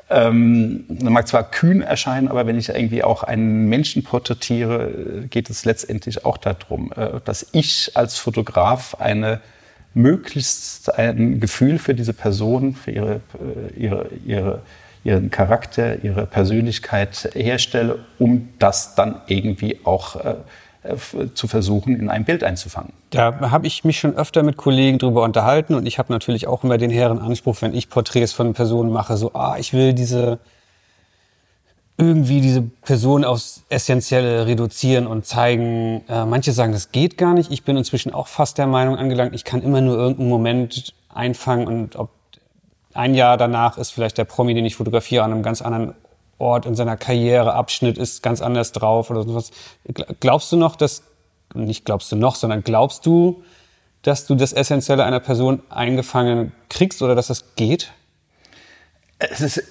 [0.09, 4.91] ähm, mag zwar kühn erscheinen, aber wenn ich irgendwie auch einen Menschen porträtiere,
[5.25, 9.41] äh, geht es letztendlich auch darum, äh, dass ich als Fotograf eine
[9.95, 14.63] möglichst ein Gefühl für diese Person, für ihre, äh, ihre, ihre,
[15.03, 20.35] ihren Charakter, ihre Persönlichkeit herstelle, um das dann irgendwie auch äh,
[21.35, 22.93] zu versuchen, in ein Bild einzufangen.
[23.11, 26.65] Da habe ich mich schon öfter mit Kollegen drüber unterhalten und ich habe natürlich auch
[26.65, 30.39] immer den hehren Anspruch, wenn ich Porträts von Personen mache, so, ah, ich will diese
[31.99, 36.05] irgendwie diese Person aufs Essentielle reduzieren und zeigen.
[36.09, 37.51] Äh, manche sagen, das geht gar nicht.
[37.51, 41.67] Ich bin inzwischen auch fast der Meinung angelangt, ich kann immer nur irgendeinen Moment einfangen
[41.67, 42.11] und ob
[42.93, 45.95] ein Jahr danach ist vielleicht der Promi, den ich fotografiere, an einem ganz anderen
[46.39, 49.51] Ort in seiner Karriere, Abschnitt ist ganz anders drauf oder sowas.
[50.21, 51.03] Glaubst du noch, dass,
[51.55, 53.43] nicht glaubst du noch, sondern glaubst du,
[54.03, 57.93] dass du das Essentielle einer Person eingefangen kriegst oder dass das geht?
[59.19, 59.63] Es ist,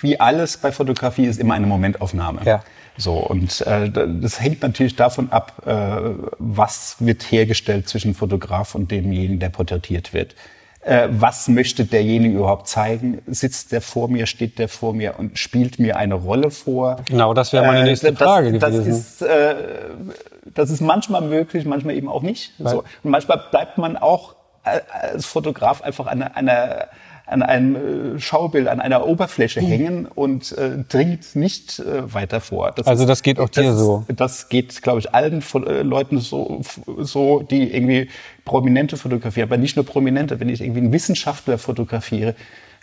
[0.00, 2.40] wie alles bei Fotografie, ist immer eine Momentaufnahme.
[2.44, 2.64] Ja.
[2.96, 8.90] So, und äh, das hängt natürlich davon ab, äh, was wird hergestellt zwischen Fotograf und
[8.90, 10.34] demjenigen, der porträtiert wird
[10.82, 13.22] äh, was möchte derjenige überhaupt zeigen?
[13.26, 16.96] Sitzt der vor mir, steht der vor mir und spielt mir eine Rolle vor?
[17.06, 18.90] Genau, das wäre meine äh, nächste äh, Frage das, gewesen.
[18.90, 19.54] Das ist, äh,
[20.54, 22.52] das ist manchmal möglich, manchmal eben auch nicht.
[22.58, 22.78] so.
[23.02, 26.88] Und manchmal bleibt man auch äh, als Fotograf einfach an einer
[27.32, 29.66] an einem äh, Schaubild, an einer Oberfläche mhm.
[29.66, 32.72] hängen und äh, dringt nicht äh, weiter vor.
[32.72, 34.04] Das also das geht auch dir das, so.
[34.08, 36.60] Das geht, glaube ich, allen äh, Leuten so,
[36.98, 38.08] so, die irgendwie
[38.44, 40.38] Prominente fotografieren, aber nicht nur Prominente.
[40.38, 42.34] Wenn ich irgendwie einen Wissenschaftler fotografiere,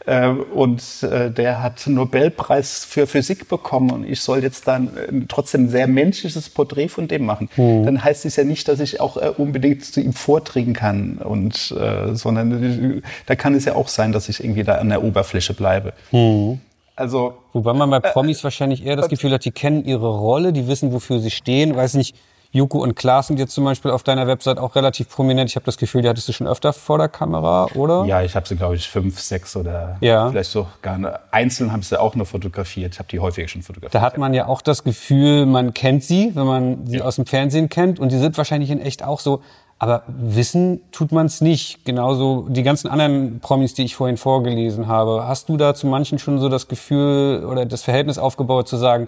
[0.06, 5.66] und äh, der hat Nobelpreis für Physik bekommen und ich soll jetzt dann äh, trotzdem
[5.66, 7.50] ein sehr menschliches Porträt von dem machen.
[7.58, 7.86] Mhm.
[7.86, 11.76] Dann heißt es ja nicht, dass ich auch äh, unbedingt zu ihm vordringen kann und
[11.78, 15.54] äh, sondern da kann es ja auch sein, dass ich irgendwie da an der Oberfläche
[15.54, 15.94] bleibe.
[16.12, 16.62] Mhm.
[16.96, 20.68] Also, Wobei man bei Promis wahrscheinlich eher das Gefühl hat, die kennen ihre Rolle, die
[20.68, 21.74] wissen, wofür sie stehen.
[21.74, 22.14] Weiß nicht,
[22.52, 25.52] Joko und Klaas sind jetzt zum Beispiel auf deiner Website auch relativ prominent.
[25.52, 28.06] Ich habe das Gefühl, die hattest du schon öfter vor der Kamera, oder?
[28.06, 30.30] Ja, ich habe sie, glaube ich, fünf, sechs oder ja.
[30.30, 31.12] vielleicht so gar nicht.
[31.30, 32.94] Einzeln habe ich sie auch nur fotografiert.
[32.94, 33.94] Ich habe die häufiger schon fotografiert.
[33.94, 37.06] Da hat man ja auch das Gefühl, man kennt sie, wenn man sie ja.
[37.06, 38.00] aus dem Fernsehen kennt.
[38.00, 39.44] Und die sind wahrscheinlich in echt auch so.
[39.78, 41.86] Aber wissen tut man es nicht.
[41.86, 45.28] Genauso die ganzen anderen Promis, die ich vorhin vorgelesen habe.
[45.28, 49.08] Hast du da zu manchen schon so das Gefühl oder das Verhältnis aufgebaut zu sagen,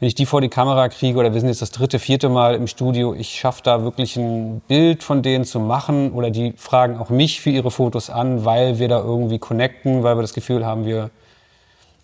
[0.00, 2.54] wenn ich die vor die Kamera kriege oder wir sind jetzt das dritte, vierte Mal
[2.54, 6.98] im Studio, ich schaffe da wirklich ein Bild von denen zu machen oder die fragen
[6.98, 10.64] auch mich für ihre Fotos an, weil wir da irgendwie connecten, weil wir das Gefühl
[10.64, 11.10] haben, wir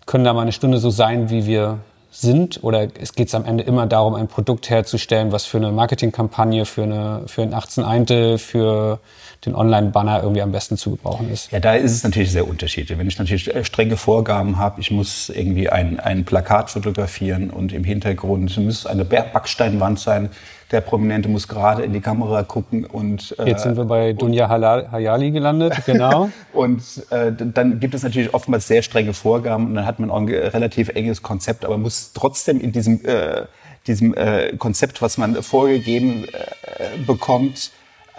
[0.05, 1.79] können da mal eine Stunde so sein, wie wir
[2.11, 2.63] sind.
[2.63, 6.83] Oder es geht am Ende immer darum, ein Produkt herzustellen, was für eine Marketingkampagne, für,
[6.83, 9.01] eine, für ein 18 Einte, für
[9.47, 11.51] den Online-Banner irgendwie am besten zu gebrauchen ist.
[11.53, 12.99] Ja, da ist es natürlich sehr unterschiedlich.
[12.99, 17.85] Wenn ich natürlich strenge Vorgaben habe, ich muss irgendwie ein, ein Plakat fotografieren und im
[17.85, 20.31] Hintergrund muss eine Backsteinwand sein,
[20.73, 24.49] der Prominente muss gerade in die Kamera gucken und äh, jetzt sind wir bei Dunja
[24.49, 26.29] Hayali gelandet, genau.
[26.53, 30.17] und äh, dann gibt es natürlich oftmals sehr strenge Vorgaben und dann hat man auch
[30.17, 33.43] ein relativ enges Konzept, aber muss trotzdem in diesem äh,
[33.87, 37.71] diesem äh, Konzept, was man vorgegeben äh, bekommt,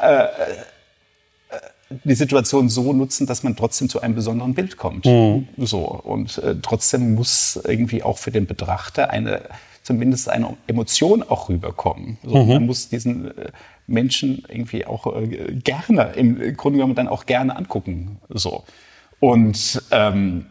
[0.01, 0.25] äh,
[1.89, 5.06] die Situation so nutzen, dass man trotzdem zu einem besonderen Bild kommt.
[5.06, 5.47] Mhm.
[5.58, 9.41] So und äh, trotzdem muss irgendwie auch für den Betrachter eine
[9.84, 12.17] zumindest eine Emotion auch rüberkommen.
[12.21, 12.50] So, mhm.
[12.50, 13.52] Man muss diesen äh,
[13.88, 18.17] Menschen irgendwie auch äh, gerne im Grunde genommen dann auch gerne angucken.
[18.30, 18.63] So
[19.19, 20.47] und ähm,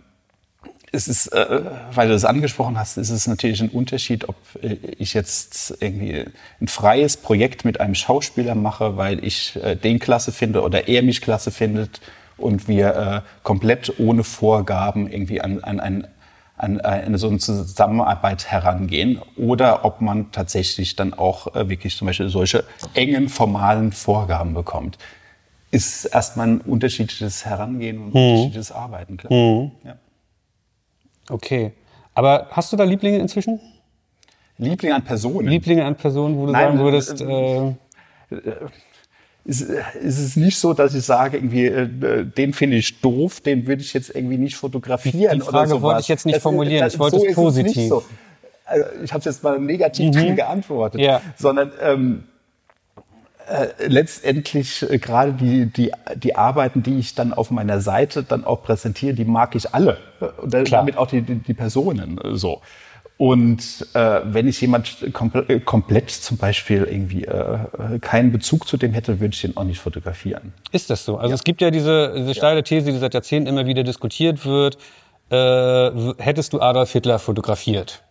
[0.96, 1.60] es ist, äh,
[1.92, 6.24] weil du das angesprochen hast, ist es natürlich ein Unterschied, ob äh, ich jetzt irgendwie
[6.60, 11.02] ein freies Projekt mit einem Schauspieler mache, weil ich äh, den klasse finde oder er
[11.02, 12.00] mich klasse findet
[12.36, 16.08] und wir äh, komplett ohne Vorgaben irgendwie an, an, an,
[16.56, 22.06] an eine so eine Zusammenarbeit herangehen oder ob man tatsächlich dann auch äh, wirklich zum
[22.06, 24.98] Beispiel solche engen formalen Vorgaben bekommt.
[25.70, 28.20] Ist erstmal ein unterschiedliches Herangehen und mhm.
[28.20, 29.32] unterschiedliches Arbeiten, klar.
[29.32, 29.70] Mhm.
[29.84, 29.96] Ja.
[31.28, 31.72] Okay.
[32.14, 33.60] Aber hast du da Lieblinge inzwischen?
[34.58, 35.48] Lieblinge an Personen?
[35.48, 37.20] Lieblinge an Personen, wo du Nein, sagen würdest...
[37.20, 37.68] Äh,
[38.30, 38.68] äh,
[39.44, 43.66] ist, ist es nicht so, dass ich sage, irgendwie, äh, den finde ich doof, den
[43.66, 45.38] würde ich jetzt irgendwie nicht fotografieren.
[45.38, 47.76] Die Frage oder wollte ich jetzt nicht das, formulieren, das, ich wollte so es positiv.
[47.76, 48.04] Es so.
[48.64, 50.34] Also ich habe es jetzt mal negativ mhm.
[50.34, 51.20] geantwortet, ja.
[51.36, 52.24] sondern ähm,
[53.46, 58.44] äh, letztendlich äh, gerade die, die, die Arbeiten, die ich dann auf meiner Seite dann
[58.44, 59.98] auch präsentiere, die mag ich alle.
[60.42, 62.60] Und damit auch die, die, die Personen äh, so.
[63.18, 68.76] Und äh, wenn ich jemand komplett, äh, komplett zum Beispiel irgendwie äh, keinen Bezug zu
[68.76, 70.52] dem hätte, würde ich den auch nicht fotografieren.
[70.72, 71.16] Ist das so?
[71.16, 71.34] Also ja.
[71.34, 74.76] es gibt ja diese, diese steile These, die seit Jahrzehnten immer wieder diskutiert wird.
[75.30, 78.02] Äh, hättest du Adolf Hitler fotografiert?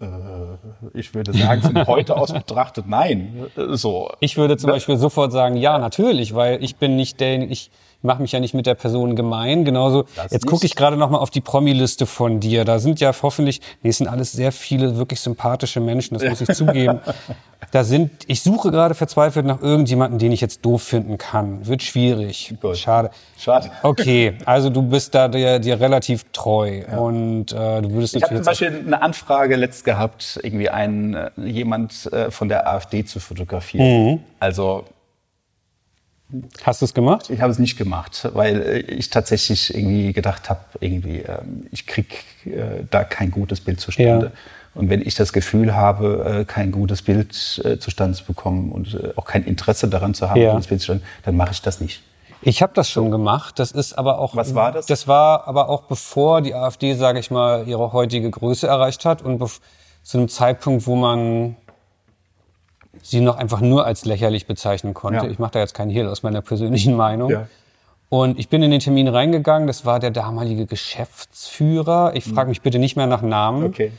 [0.00, 3.46] Äh, ich würde sagen, von heute aus betrachtet, nein.
[3.56, 4.10] So.
[4.20, 7.70] Ich würde zum Beispiel sofort sagen, ja, natürlich, weil ich bin nicht der, ich
[8.02, 9.64] mache mich ja nicht mit der Person gemein.
[9.64, 12.64] Genauso, das jetzt gucke ich gerade noch mal auf die Promi-Liste von dir.
[12.64, 16.40] Da sind ja hoffentlich, nee, es sind alles sehr viele wirklich sympathische Menschen, das muss
[16.40, 17.00] ich zugeben.
[17.72, 21.66] Da sind, ich suche gerade verzweifelt nach irgendjemanden, den ich jetzt doof finden kann.
[21.66, 22.54] Wird schwierig.
[22.60, 22.76] Gut.
[22.76, 23.10] Schade.
[23.38, 23.70] Schade.
[23.82, 26.98] Okay, also du bist da dir, dir relativ treu ja.
[26.98, 31.30] und äh, du würdest Ich habe zum Beispiel eine Anfrage letzt gehabt, irgendwie einen äh,
[31.44, 34.12] jemand äh, von der AfD zu fotografieren.
[34.12, 34.20] Mhm.
[34.38, 34.84] Also
[36.64, 37.30] Hast du es gemacht?
[37.30, 41.86] Ich habe es nicht gemacht, weil äh, ich tatsächlich irgendwie gedacht habe, irgendwie, ähm, ich
[41.86, 44.26] krieg äh, da kein gutes Bild zustande.
[44.26, 44.80] Ja.
[44.80, 49.24] Und wenn ich das Gefühl habe, äh, kein gutes Bild zustande zu bekommen und auch
[49.24, 50.52] kein Interesse daran zu haben, Ja.
[50.52, 52.02] gutes Bild zustande, dann mache ich das nicht.
[52.42, 53.58] Ich habe das schon gemacht.
[53.58, 54.36] Das ist aber auch.
[54.36, 54.86] Was war das?
[54.86, 59.22] Das war aber auch bevor die AfD, sage ich mal, ihre heutige Größe erreicht hat
[59.22, 59.42] und
[60.02, 61.56] zu einem Zeitpunkt, wo man
[63.10, 65.26] sie noch einfach nur als lächerlich bezeichnen konnte.
[65.26, 65.30] Ja.
[65.30, 67.30] Ich mache da jetzt keinen Hehl aus meiner persönlichen Meinung.
[67.30, 67.46] Ja.
[68.08, 69.66] Und ich bin in den Termin reingegangen.
[69.66, 72.12] Das war der damalige Geschäftsführer.
[72.14, 73.64] Ich frage mich bitte nicht mehr nach Namen.
[73.64, 73.92] Okay.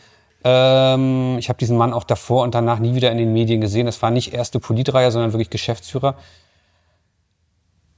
[0.44, 3.86] Ähm, ich habe diesen Mann auch davor und danach nie wieder in den Medien gesehen.
[3.86, 6.16] Das war nicht erste Politreihe, sondern wirklich Geschäftsführer.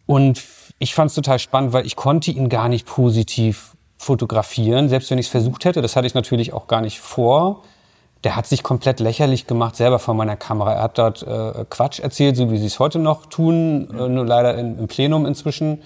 [0.07, 0.43] Und
[0.79, 5.19] ich fand es total spannend, weil ich konnte ihn gar nicht positiv fotografieren, selbst wenn
[5.19, 5.81] ich es versucht hätte.
[5.81, 7.63] Das hatte ich natürlich auch gar nicht vor.
[8.25, 10.73] Der hat sich komplett lächerlich gemacht, selber vor meiner Kamera.
[10.73, 14.25] Er hat dort äh, Quatsch erzählt, so wie sie es heute noch tun, äh, nur
[14.25, 15.81] leider in, im Plenum inzwischen.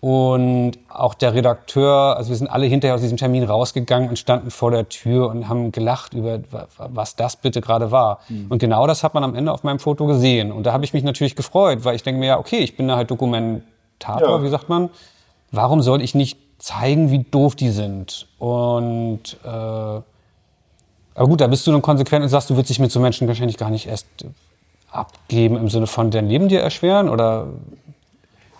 [0.00, 4.50] Und auch der Redakteur, also wir sind alle hinterher aus diesem Termin rausgegangen und standen
[4.50, 8.18] vor der Tür und haben gelacht über, wa- was das bitte gerade war.
[8.50, 10.52] Und genau das hat man am Ende auf meinem Foto gesehen.
[10.52, 12.86] Und da habe ich mich natürlich gefreut, weil ich denke mir, ja, okay, ich bin
[12.88, 14.42] da halt Dokumentator, Ja.
[14.42, 14.90] wie sagt man.
[15.50, 18.26] Warum soll ich nicht zeigen, wie doof die sind?
[18.38, 20.00] Und äh,
[21.14, 23.28] aber gut, da bist du dann konsequent und sagst, du würdest dich mit so Menschen
[23.28, 24.26] wahrscheinlich gar nicht erst äh,
[24.90, 27.48] abgeben im Sinne von dein Leben dir erschweren oder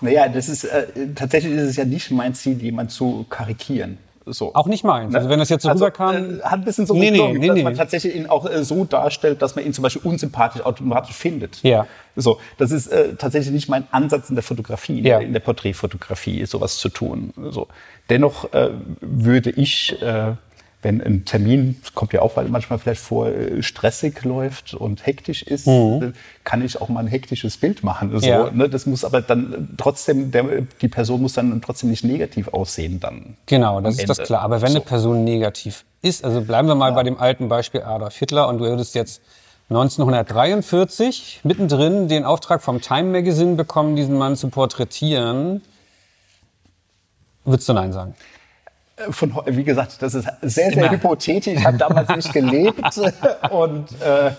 [0.00, 3.98] Naja, das ist äh, tatsächlich ist es ja nicht mein Ziel, jemand zu karikieren.
[4.26, 4.54] So.
[4.54, 5.14] auch nicht meins.
[5.14, 7.56] Also wenn das jetzt so Also, rüberkam, äh, hat ein bisschen so Nee, nee, dass
[7.56, 7.62] nee.
[7.62, 11.62] man tatsächlich ihn auch äh, so darstellt, dass man ihn zum Beispiel unsympathisch automatisch findet.
[11.62, 11.86] Ja.
[12.16, 15.18] So, das ist äh, tatsächlich nicht mein Ansatz in der Fotografie, Ja.
[15.18, 17.34] in der Porträtfotografie, sowas zu tun.
[17.50, 17.68] So.
[18.08, 18.70] Dennoch äh,
[19.02, 20.32] würde ich, äh,
[20.84, 25.42] wenn ein Termin, kommt ja auch weil manchmal vielleicht vor, äh, stressig läuft und hektisch
[25.42, 26.12] ist, äh,
[26.44, 28.10] kann ich auch mal ein hektisches Bild machen.
[28.10, 28.22] So, Mhm.
[28.24, 28.50] Ja.
[28.52, 28.68] ne?
[28.68, 30.44] Das muss aber dann trotzdem, der,
[30.80, 33.36] die Person muss dann trotzdem nicht negativ aussehen dann.
[33.46, 34.26] Genau, das ist das Ende.
[34.26, 34.42] klar.
[34.42, 34.76] Aber wenn So.
[34.76, 38.58] eine Person negativ ist, also bleiben wir mal bei dem alten Beispiel Adolf Hitler und
[38.58, 39.22] du würdest jetzt
[39.70, 45.62] 1943 mittendrin den Auftrag vom Time Magazine bekommen, diesen Mann zu porträtieren,
[47.44, 48.14] würdest du Nein sagen?
[49.11, 51.54] Von, heu- wie gesagt, das ist sehr, sehr hypothetisch.
[51.59, 52.80] Ich habe damals nicht gelebt
[53.50, 54.30] und äh,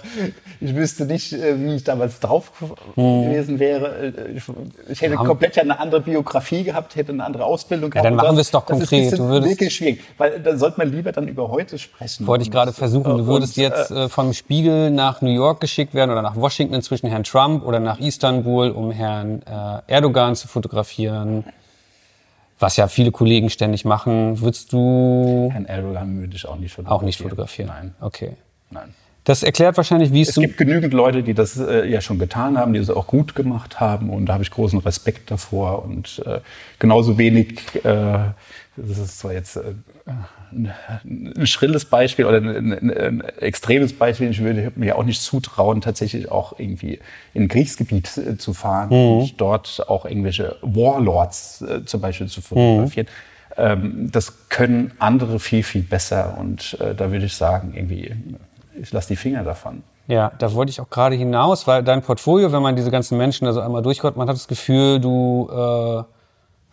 [0.61, 2.53] ich wüsste nicht, äh, wie ich damals drauf
[2.95, 4.13] gewesen wäre.
[4.15, 4.43] Äh, Ich,
[4.87, 8.05] ich hätte komplett ja eine andere Biografie gehabt, hätte eine andere Ausbildung gehabt.
[8.05, 9.11] dann und machen das- wir es doch das ist konkret.
[9.11, 12.25] bisschen Du würdest- wirklich schwierig, weil da sollte man lieber dann über heute sprechen.
[12.25, 13.17] Wollte ich gerade versuchen.
[13.17, 16.75] Du würdest Und, jetzt äh, vom Spiegel nach New York geschickt werden oder nach Washington
[16.75, 21.43] inzwischen Herrn Trump oder nach Istanbul, um Herrn äh, Erdogan zu fotografieren.
[22.59, 24.39] Was ja viele Kollegen ständig machen.
[24.39, 26.97] Würdest du Herrn Erdogan würde ich auch nicht fotografieren.
[26.99, 27.67] auch nicht fotografieren?
[27.69, 28.31] Nein, Okay.
[28.71, 28.93] nein.
[29.25, 32.59] Das erklärt wahrscheinlich, wie es, Es gibt genügend Leute, die das äh, ja schon getan
[32.59, 36.21] haben, die es auch gut gemacht haben und da habe ich großen Respekt davor und
[36.27, 36.41] äh,
[36.77, 38.19] genauso wenig, äh,
[38.77, 39.61] das ist zwar jetzt äh,
[40.55, 45.81] ein, schrilles Beispiel oder ein, ein, ein extremes Beispiel, ich würde mir auch nicht zutrauen,
[45.81, 46.99] tatsächlich auch irgendwie
[47.33, 52.41] in ein Kriegsgebiet äh, zu fahren und dort auch irgendwelche Warlords äh, zum Beispiel zu
[52.41, 53.07] fotografieren.
[53.57, 58.13] Ähm, das können andere viel, viel besser und äh, da würde ich sagen, irgendwie,
[58.81, 59.83] ich lasse die Finger davon.
[60.07, 63.45] Ja, da wollte ich auch gerade hinaus, weil dein Portfolio, wenn man diese ganzen Menschen
[63.45, 66.03] da so einmal durchkommt, man hat das Gefühl, du äh,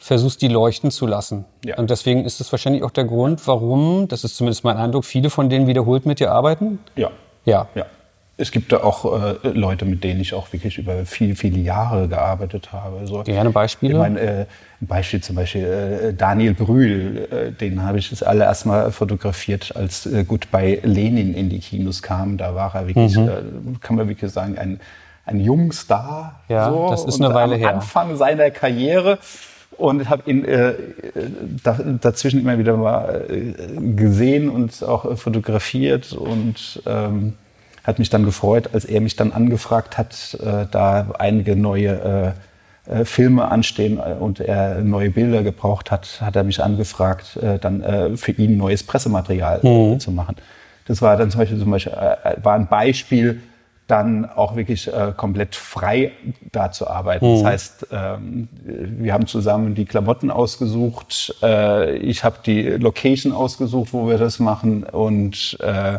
[0.02, 1.44] versuchst die leuchten zu lassen.
[1.64, 1.78] Ja.
[1.78, 5.30] Und deswegen ist das wahrscheinlich auch der Grund, warum, das ist zumindest mein Eindruck, viele
[5.30, 6.80] von denen wiederholt mit dir arbeiten.
[6.96, 7.10] Ja.
[7.44, 7.68] Ja.
[7.76, 7.86] Ja.
[8.38, 9.04] Es gibt da auch
[9.44, 13.06] äh, Leute, mit denen ich auch wirklich über viele, viele Jahre gearbeitet habe.
[13.06, 13.22] So.
[13.22, 13.92] Gerne Beispiele?
[13.92, 14.46] Ich meine, äh,
[14.80, 19.76] ein Beispiel zum Beispiel äh, Daniel Brühl, äh, den habe ich das allererst mal fotografiert,
[19.76, 22.38] als äh, Goodbye Lenin in die Kinos kam.
[22.38, 23.28] Da war er wirklich, Mhm.
[23.28, 24.80] äh, kann man wirklich sagen, ein,
[25.26, 26.40] ein Jungstar.
[26.48, 26.88] Ja, so.
[26.90, 27.74] das ist eine Weile am her.
[27.74, 29.18] Anfang seiner Karriere
[29.82, 30.74] und habe ihn äh,
[31.64, 37.34] da, dazwischen immer wieder mal äh, gesehen und auch äh, fotografiert und ähm,
[37.82, 42.34] hat mich dann gefreut, als er mich dann angefragt hat, äh, da einige neue
[42.88, 48.16] äh, äh, Filme anstehen und er neue Bilder gebraucht hat, hat er mich angefragt, dann
[48.16, 50.36] für ihn neues Pressematerial äh, zu machen.
[50.86, 53.40] Das war dann zum Beispiel, zum Beispiel war ein Beispiel,
[53.92, 56.12] dann auch wirklich äh, komplett frei
[56.50, 57.30] da zu arbeiten.
[57.34, 63.92] Das heißt, ähm, wir haben zusammen die Klamotten ausgesucht, äh, ich habe die Location ausgesucht,
[63.92, 65.98] wo wir das machen und äh,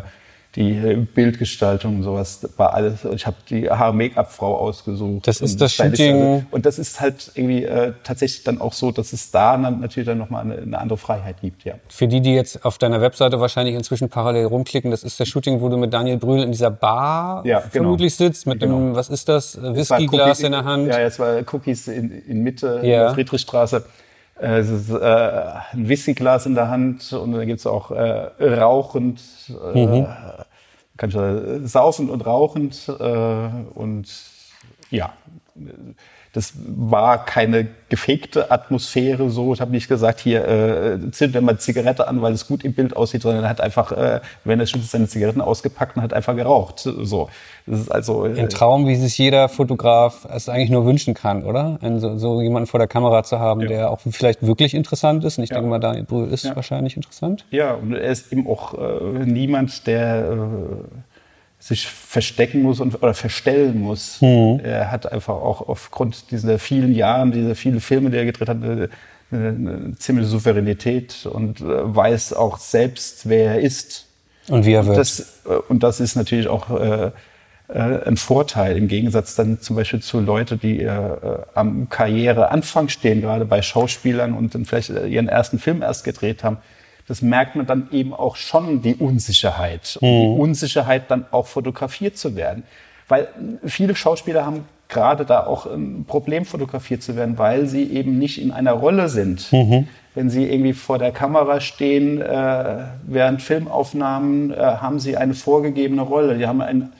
[0.56, 3.04] die äh, Bildgestaltung und sowas war alles.
[3.12, 5.26] Ich habe die Haar-Make-up-Frau ausgesucht.
[5.26, 6.46] Das ist das Shooting.
[6.50, 10.18] Und das ist halt irgendwie äh, tatsächlich dann auch so, dass es da natürlich dann
[10.18, 11.74] nochmal eine, eine andere Freiheit gibt, ja.
[11.88, 15.60] Für die, die jetzt auf deiner Webseite wahrscheinlich inzwischen parallel rumklicken, das ist das Shooting,
[15.60, 17.70] wo du mit Daniel Brühl in dieser Bar Ja, genau.
[17.70, 18.76] vermutlich sitzt, mit Genau.
[18.76, 20.86] einem, was ist das, war Whiskyglas in der Hand.
[20.88, 23.02] Ja, es war Cookies in, in Mitte, in Ja.
[23.04, 23.84] der Friedrichstraße.
[24.40, 24.94] Äh, Es ist äh,
[25.72, 29.20] ein Whiskyglas in der Hand und dann gibt's auch äh, rauchend,
[29.74, 30.06] äh, Mhm.
[30.96, 34.06] kann ich sagen, saufend und rauchend äh, und
[34.90, 35.12] ja,
[36.34, 39.54] das war keine gefakte Atmosphäre so.
[39.54, 42.72] Ich habe nicht gesagt, hier äh, zündet er mal Zigarette an, weil es gut im
[42.74, 46.12] Bild aussieht, sondern er hat einfach, äh, wenn er schon seine Zigaretten ausgepackt und hat
[46.12, 46.80] einfach geraucht.
[46.80, 47.28] So,
[47.66, 51.44] das ist also äh, Ein Traum, wie sich jeder Fotograf es eigentlich nur wünschen kann,
[51.44, 51.78] oder?
[51.82, 53.68] Einen, so, so jemanden vor der Kamera zu haben, Ja.
[53.68, 55.38] der auch vielleicht wirklich interessant ist.
[55.38, 55.60] Und ich Ja.
[55.60, 56.56] denke mal, Brühl ist Ja.
[56.56, 57.44] wahrscheinlich interessant.
[57.52, 61.13] Ja, und er ist eben auch äh, niemand, der äh,
[61.64, 64.18] sich verstecken muss und, oder verstellen muss.
[64.62, 68.62] Er hat einfach auch aufgrund dieser vielen Jahren, dieser vielen Filme, die er gedreht hat,
[68.62, 68.90] eine,
[69.30, 74.08] eine, eine ziemliche Souveränität und äh, weiß auch selbst, wer er ist.
[74.48, 74.98] Und wie er wird.
[74.98, 77.12] Das, äh, und das ist natürlich auch äh,
[77.68, 81.16] äh, ein Vorteil im Gegensatz dann zum Beispiel zu Leuten, die äh,
[81.54, 86.58] am Karriereanfang stehen, gerade bei Schauspielern und dann vielleicht ihren ersten Film erst gedreht haben.
[87.06, 89.98] Das merkt man dann eben auch schon, die Unsicherheit.
[90.00, 92.64] Und die Unsicherheit, dann auch fotografiert zu werden.
[93.08, 93.28] Weil
[93.66, 98.40] viele Schauspieler haben gerade da auch ein Problem, fotografiert zu werden, weil sie eben nicht
[98.40, 99.50] in einer Rolle sind.
[100.14, 106.02] Wenn sie irgendwie vor der Kamera stehen, äh, während Filmaufnahmen, äh, haben sie eine vorgegebene
[106.02, 106.38] Rolle.
[106.38, 106.92] Die haben ein,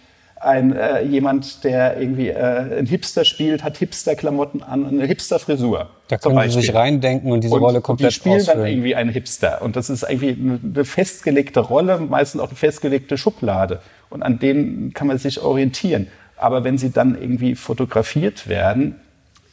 [0.45, 5.89] ein, äh, jemand, der irgendwie äh, ein Hipster spielt, hat Hipster-Klamotten an, eine Hipster-Frisur.
[6.09, 6.77] Da können sie sich Beispiel.
[6.77, 8.67] reindenken und diese Und- Rolle und komplett die spielen dann ausfüllen.
[8.69, 9.63] irgendwie einen Hipster.
[9.63, 13.81] Und das ist irgendwie eine, eine festgelegte Rolle, meistens auch eine festgelegte Schublade.
[14.11, 16.09] Und an denen kann man sich orientieren.
[16.37, 18.97] Aber wenn sie dann irgendwie fotografiert werden,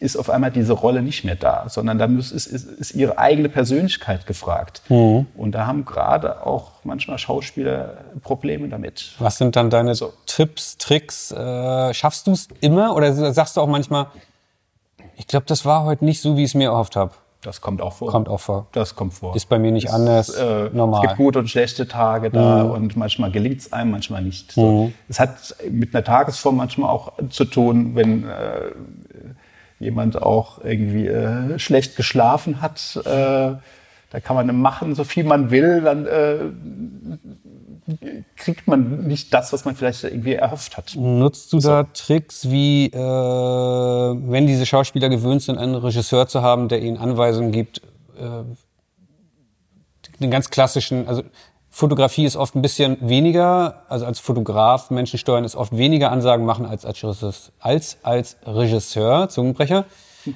[0.01, 3.19] ist auf einmal diese Rolle nicht mehr da, sondern da muss, ist, ist, ist ihre
[3.19, 4.81] eigene Persönlichkeit gefragt.
[4.89, 5.27] Mhm.
[5.35, 9.11] Und da haben gerade auch manchmal Schauspieler Probleme damit.
[9.19, 10.11] Was sind dann deine So.
[10.25, 11.31] Tipps, Tricks?
[11.31, 14.07] Äh, schaffst du es immer oder sagst du auch manchmal,
[15.17, 17.11] ich glaube, das war heute nicht so, wie ich es mir erhofft habe?
[17.43, 18.11] Das kommt auch vor.
[18.11, 18.67] Kommt auch vor.
[18.71, 19.35] Das kommt vor.
[19.35, 20.29] Ist bei mir nicht anders.
[20.29, 21.01] äh, normal.
[21.01, 24.51] Es gibt gute und schlechte Tage da und manchmal gelingt es einem, manchmal nicht.
[24.51, 24.91] So.
[25.09, 28.27] Es hat mit einer Tagesform manchmal auch zu tun, wenn äh,
[29.81, 32.99] jemand auch irgendwie äh, schlecht geschlafen hat.
[33.05, 33.55] Äh,
[34.11, 36.39] da kann man machen, so viel man will, dann äh,
[38.35, 40.95] kriegt man nicht das, was man vielleicht irgendwie erhofft hat.
[40.95, 46.67] Nutzt du da Tricks wie, äh, wenn diese Schauspieler gewöhnt sind, einen Regisseur zu haben,
[46.67, 47.81] der ihnen Anweisungen gibt,
[48.17, 48.43] äh,
[50.19, 51.23] den ganz klassischen, also
[51.73, 56.45] Fotografie ist oft ein bisschen weniger, also als Fotograf, Menschen steuern ist oft weniger Ansagen
[56.45, 59.85] machen als als, Regisseur- als, als Regisseur, Zungenbrecher.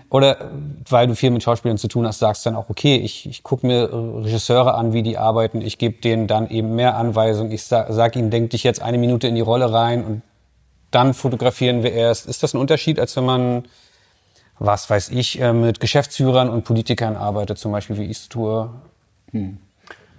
[0.09, 0.49] Oder
[0.89, 3.67] weil du viel mit Schauspielern zu tun hast, sagst dann auch, okay, ich, ich gucke
[3.67, 7.87] mir Regisseure an, wie die arbeiten, ich gebe denen dann eben mehr Anweisungen, ich sag,
[7.91, 10.21] sag ihnen, denk dich jetzt eine Minute in die Rolle rein und
[10.89, 12.25] dann fotografieren wir erst.
[12.25, 13.65] Ist das ein Unterschied, als wenn man,
[14.57, 18.69] was weiß ich, äh, mit Geschäftsführern und Politikern arbeitet, zum Beispiel wie ich es tue?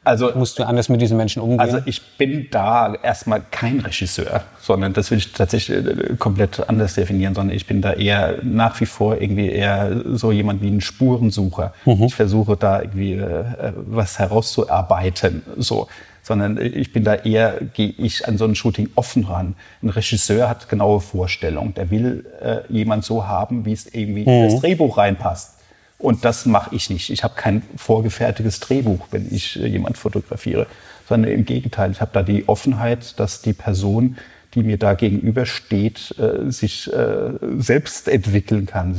[0.06, 1.58] Also Musst du anders mit diesen Menschen umgehen?
[1.58, 6.94] Also ich bin da erstmal kein Regisseur, sondern das will ich tatsächlich äh, komplett anders
[6.94, 10.80] definieren, sondern ich bin da eher nach wie vor irgendwie eher so jemand wie ein
[10.80, 11.72] Spurensucher.
[12.06, 15.88] Ich versuche da irgendwie äh, was herauszuarbeiten, so.
[16.22, 19.54] Sondern ich bin da eher, gehe ich an so ein Shooting offen ran.
[19.82, 21.74] Ein Regisseur hat genaue Vorstellungen.
[21.74, 25.55] Der will äh, jemand so haben, wie es irgendwie in das Drehbuch reinpasst.
[25.98, 27.10] Und das mache ich nicht.
[27.10, 30.66] Ich habe kein vorgefertigtes Drehbuch, wenn ich äh, jemand fotografiere,
[31.08, 31.90] sondern im Gegenteil.
[31.90, 34.16] Ich habe da die Offenheit, dass die Person,
[34.54, 38.94] die mir da gegenübersteht, äh, sich äh, selbst entwickeln kann,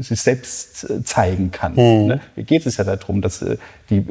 [0.00, 1.74] sich selbst zeigen kann.
[1.74, 2.20] Ne?
[2.34, 3.44] Mir geht es ja darum, dass
[3.90, 4.04] die,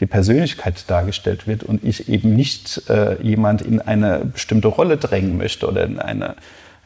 [0.00, 2.82] die Persönlichkeit dargestellt wird und ich eben nicht
[3.22, 6.36] jemand in eine bestimmte Rolle drängen möchte oder in eine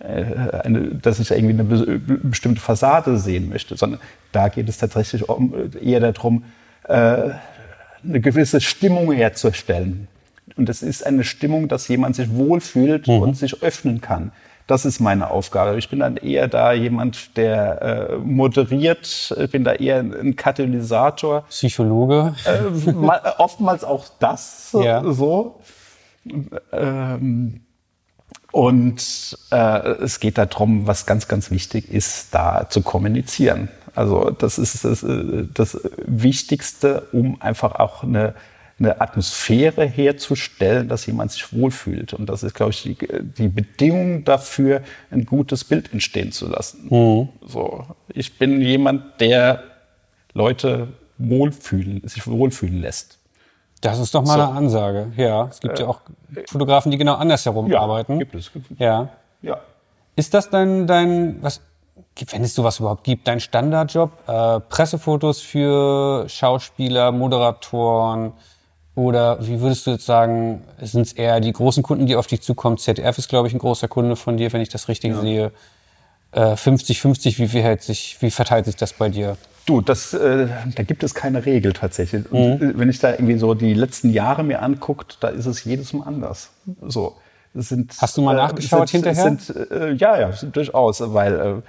[0.04, 4.00] eine, dass ich irgendwie eine be- bestimmte Fassade sehen möchte, sondern
[4.32, 6.44] da geht es tatsächlich um, eher darum,
[6.88, 7.30] äh,
[8.04, 10.08] eine gewisse Stimmung herzustellen.
[10.56, 14.32] Und das ist eine Stimmung, dass jemand sich wohlfühlt und sich öffnen kann.
[14.66, 15.76] Das ist meine Aufgabe.
[15.78, 21.44] Ich bin dann eher da jemand, der äh, moderiert, ich bin da eher ein Katalysator.
[21.48, 22.34] Psychologe.
[22.44, 25.03] Äh, ma- oftmals auch das Ja.
[25.12, 25.61] so.
[26.72, 27.61] Ähm,
[28.53, 33.70] und äh, es geht darum, was ganz, ganz wichtig ist, da zu kommunizieren.
[33.94, 38.34] Also das ist das, äh, das Wichtigste, um einfach auch eine,
[38.78, 42.12] eine Atmosphäre herzustellen, dass jemand sich wohlfühlt.
[42.12, 42.96] Und das ist, glaube ich, die,
[43.38, 46.88] die Bedingung dafür, ein gutes Bild entstehen zu lassen.
[46.90, 47.28] Mhm.
[47.46, 49.62] So, ich bin jemand, der
[50.34, 53.18] Leute wohlfühlen, sich wohlfühlen lässt.
[53.83, 54.43] Das ist doch mal so.
[54.43, 55.12] eine Ansage.
[55.16, 56.01] Ja, es gibt äh, ja auch
[56.49, 58.18] Fotografen, die genau andersherum ja, arbeiten.
[58.18, 58.53] Gibt es.
[58.53, 58.78] Gibt es.
[58.78, 59.09] Ja.
[59.43, 59.59] Ja.
[60.14, 61.61] Ist das dein, dein, was,
[62.30, 64.11] wenn es sowas überhaupt gibt, dein Standardjob?
[64.28, 68.33] Äh, Pressefotos für Schauspieler, Moderatoren
[68.95, 72.43] oder wie würdest du jetzt sagen, sind es eher die großen Kunden, die auf dich
[72.43, 72.78] zukommen?
[72.78, 75.20] ZDF ist, glaube ich, ein großer Kunde von dir, wenn ich das richtig ja.
[75.20, 75.53] sehe.
[76.35, 79.37] 50-50, äh, wie, hält sich, wie verteilt sich das bei dir?
[79.66, 82.30] Du, das, äh, da gibt es keine Regel tatsächlich.
[82.32, 82.78] Und mhm.
[82.78, 86.04] wenn ich da irgendwie so die letzten Jahre mir anguckt, da ist es jedes Mal
[86.04, 86.50] anders.
[86.86, 87.16] So,
[87.54, 89.36] sind, Hast du mal äh, nachgeschaut sind, hinterher?
[89.36, 91.62] Sind, äh, ja, ja, durchaus, weil äh,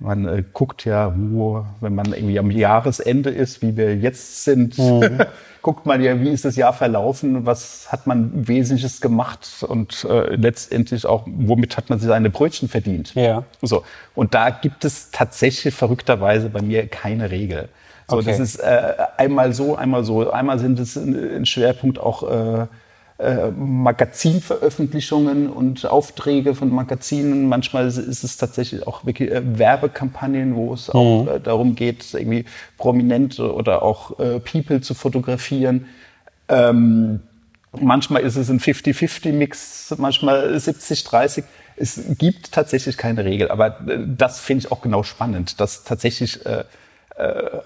[0.00, 4.78] man äh, guckt ja, wo, wenn man irgendwie am Jahresende ist, wie wir jetzt sind,
[4.78, 5.20] mhm.
[5.62, 10.34] guckt man ja, wie ist das Jahr verlaufen, was hat man Wesentliches gemacht und äh,
[10.34, 13.14] letztendlich auch, womit hat man sich seine Brötchen verdient.
[13.14, 13.44] Ja.
[13.60, 13.84] So.
[14.14, 17.68] Und da gibt es tatsächlich verrückterweise bei mir keine Regel.
[18.08, 18.26] So, okay.
[18.26, 20.30] das ist äh, einmal so, einmal so.
[20.30, 22.68] Einmal sind es ein Schwerpunkt auch
[23.20, 27.50] äh, Magazinveröffentlichungen und Aufträge von Magazinen.
[27.50, 31.28] Manchmal ist es tatsächlich auch wirklich äh, Werbekampagnen, wo es auch mhm.
[31.28, 32.46] äh, darum geht, irgendwie
[32.78, 34.16] Prominente oder auch
[34.50, 35.84] People zu fotografieren.
[36.48, 37.20] Ähm,
[37.78, 41.44] manchmal ist es ein 50-50-Mix, manchmal 70-30.
[41.76, 43.80] Es gibt tatsächlich keine Regel, aber
[44.16, 46.40] das finde ich auch genau spannend, dass tatsächlich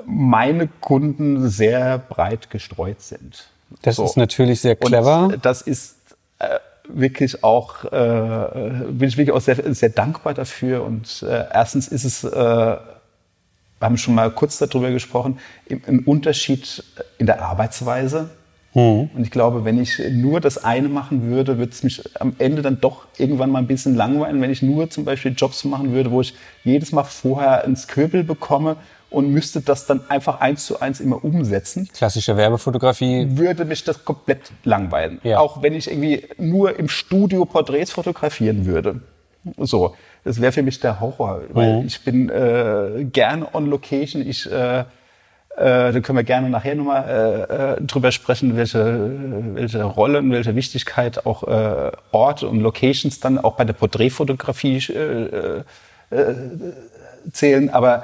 [0.04, 3.53] meine Kunden sehr breit gestreut sind.
[3.82, 4.04] Das so.
[4.04, 5.24] ist natürlich sehr clever.
[5.24, 5.96] Und das ist
[6.38, 6.58] äh,
[6.88, 10.84] wirklich auch, äh, bin ich wirklich auch sehr, sehr dankbar dafür.
[10.84, 12.80] Und äh, erstens ist es, äh, wir
[13.80, 15.38] haben schon mal kurz darüber gesprochen,
[15.68, 16.84] ein Unterschied
[17.18, 18.30] in der Arbeitsweise.
[18.74, 19.10] Mhm.
[19.14, 22.60] Und ich glaube, wenn ich nur das eine machen würde, würde es mich am Ende
[22.60, 26.10] dann doch irgendwann mal ein bisschen langweilen, wenn ich nur zum Beispiel Jobs machen würde,
[26.10, 26.34] wo ich
[26.64, 28.76] jedes Mal vorher ein Skribbel bekomme
[29.14, 31.88] und müsste das dann einfach eins zu eins immer umsetzen.
[31.94, 33.26] Klassische Werbefotografie.
[33.30, 35.20] Würde mich das komplett langweilen.
[35.22, 35.38] Ja.
[35.38, 39.00] Auch wenn ich irgendwie nur im Studio Porträts fotografieren würde.
[39.58, 39.94] So,
[40.24, 41.86] das wäre für mich der Horror, weil mhm.
[41.86, 44.26] ich bin äh, gerne on Location.
[44.26, 44.84] Ich äh,
[45.56, 50.32] äh, da können wir gerne nachher nochmal äh, äh, drüber sprechen, welche, welche Rolle und
[50.32, 55.62] welche Wichtigkeit auch äh, Orte und Locations dann auch bei der Porträtfotografie äh,
[56.10, 56.34] äh,
[57.32, 57.70] zählen.
[57.70, 58.02] Aber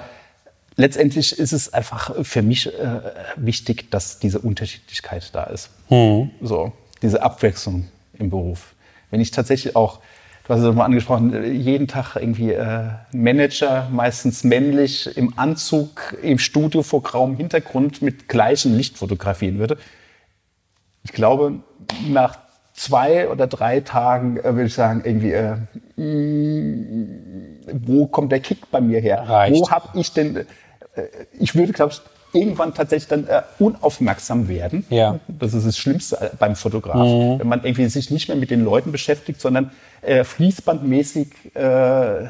[0.81, 3.01] letztendlich ist es einfach für mich äh,
[3.37, 5.71] wichtig, dass diese Unterschiedlichkeit da ist.
[5.91, 6.31] Mhm.
[6.41, 6.73] So,
[7.03, 8.75] diese Abwechslung im Beruf.
[9.11, 10.01] Wenn ich tatsächlich auch,
[10.47, 16.39] du hast es mal angesprochen, jeden Tag irgendwie äh, Manager, meistens männlich, im Anzug, im
[16.39, 19.77] Studio vor grauem Hintergrund mit gleichem Licht fotografieren würde.
[21.05, 21.61] Ich glaube,
[22.09, 22.39] nach
[22.73, 25.57] zwei oder drei Tagen äh, würde ich sagen, irgendwie, äh,
[25.97, 27.21] mh, mm,
[27.87, 29.23] wo kommt der Kick bei mir her?
[29.29, 29.55] Reicht.
[29.55, 30.47] Wo habe ich denn
[31.39, 32.01] ich würde, glaube ich,
[32.33, 34.85] irgendwann tatsächlich dann äh, unaufmerksam werden.
[34.91, 35.19] Ja.
[35.27, 37.35] Das ist das Schlimmste beim Fotografen.
[37.35, 37.41] Mhm.
[37.41, 39.71] Wenn man irgendwie sich nicht mehr mit den Leuten beschäftigt, sondern
[40.03, 42.25] äh, fließbandmäßig äh,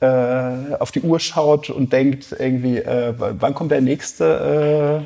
[0.00, 5.04] äh, auf die Uhr schaut und denkt irgendwie, äh, wann kommt der nächste,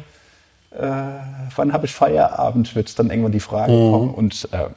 [0.72, 1.20] äh, äh,
[1.57, 3.92] wann habe ich Feierabend, wird dann irgendwann die Frage mhm.
[3.92, 4.14] kommen.
[4.14, 4.68] Und äh,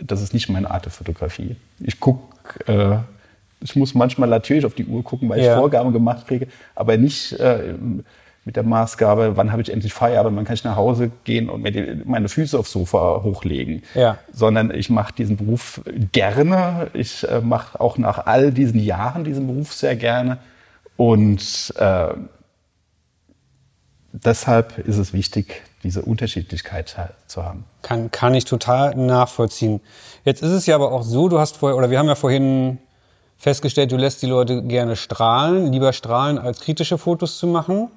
[0.00, 1.56] das ist nicht meine Art der Fotografie.
[1.80, 2.22] Ich gucke
[2.66, 2.98] äh,
[3.62, 5.52] ich muss manchmal natürlich auf die Uhr gucken, weil ja.
[5.52, 7.74] ich Vorgaben gemacht kriege, aber nicht äh,
[8.44, 11.62] mit der Maßgabe, wann habe ich endlich Feierabend, wann kann ich nach Hause gehen und
[11.62, 13.82] mir die, meine Füße aufs Sofa hochlegen.
[13.94, 14.18] Ja.
[14.32, 15.82] Sondern ich mache diesen Beruf
[16.12, 16.88] gerne.
[16.94, 20.38] Ich äh, mache auch nach all diesen Jahren diesen Beruf sehr gerne.
[20.96, 22.08] Und äh,
[24.12, 26.96] deshalb ist es wichtig, diese Unterschiedlichkeit
[27.26, 27.64] zu haben.
[27.82, 29.80] Kann, kann ich total nachvollziehen.
[30.24, 32.78] Jetzt ist es ja aber auch so, du hast vorher, oder wir haben ja vorhin
[33.40, 37.90] festgestellt, du lässt die Leute gerne strahlen, lieber strahlen, als kritische Fotos zu machen.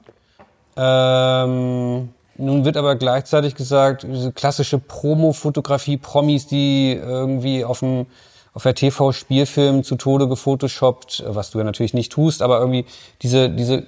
[0.78, 8.08] Ähm, nun wird aber gleichzeitig gesagt, diese klassische Promo-Fotografie, Promis, die irgendwie auf dem
[8.56, 12.86] auf der TV-Spielfilm zu Tode gefotoshoppt, was du ja natürlich nicht tust, aber irgendwie
[13.24, 13.84] diese, diese,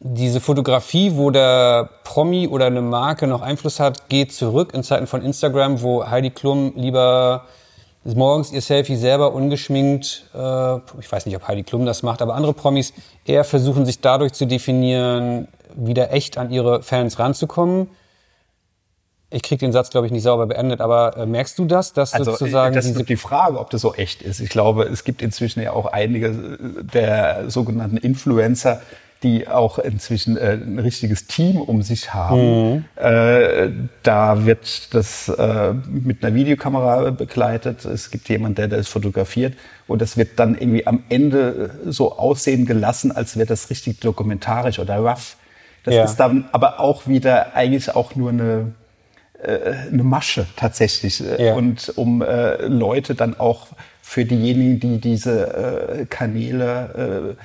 [0.00, 5.06] diese Fotografie, wo der Promi oder eine Marke noch Einfluss hat, geht zurück in Zeiten
[5.06, 7.44] von Instagram, wo Heidi Klum lieber
[8.14, 12.34] morgens ihr Selfie selber ungeschminkt, äh, ich weiß nicht, ob Heidi Klum das macht, aber
[12.34, 12.92] andere Promis
[13.24, 17.88] eher versuchen sich dadurch zu definieren, wieder echt an ihre Fans ranzukommen.
[19.28, 22.14] Ich kriege den Satz, glaube ich, nicht sauber beendet, aber äh, merkst du das, dass
[22.14, 24.38] also, sozusagen das ist die Frage, ob das so echt ist.
[24.38, 28.80] Ich glaube, es gibt inzwischen ja auch einige der sogenannten Influencer,
[29.22, 32.84] die auch inzwischen äh, ein richtiges Team um sich haben.
[32.96, 33.70] Äh,
[34.02, 37.84] da wird das äh, mit einer Videokamera begleitet.
[37.86, 39.54] Es gibt jemanden, der das fotografiert
[39.88, 44.78] und das wird dann irgendwie am Ende so aussehen gelassen, als wäre das richtig dokumentarisch
[44.78, 45.36] oder rough.
[45.84, 46.04] Das Ja.
[46.04, 48.72] ist dann aber auch wieder eigentlich auch nur eine
[49.42, 51.22] äh, eine Masche tatsächlich.
[51.24, 51.54] äh, Ja.
[51.54, 53.68] Und um äh, Leute dann auch
[54.02, 57.36] für diejenigen, die diese äh, Kanäle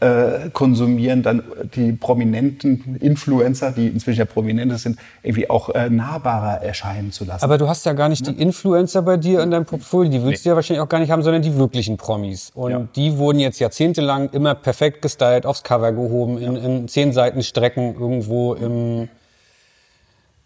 [0.00, 1.42] äh, konsumieren, dann
[1.74, 7.44] die prominenten Influencer, die inzwischen ja prominente sind, irgendwie auch äh, nahbarer erscheinen zu lassen.
[7.44, 10.44] Aber du hast ja gar nicht die Influencer bei dir in deinem Portfolio, die willst
[10.44, 12.50] du ja wahrscheinlich auch gar nicht haben, sondern die wirklichen Promis.
[12.54, 12.88] Und Ja.
[12.96, 17.94] die wurden jetzt jahrzehntelang immer perfekt gestylt, aufs Cover gehoben, in, in zehn Seiten Strecken
[18.00, 19.08] irgendwo im,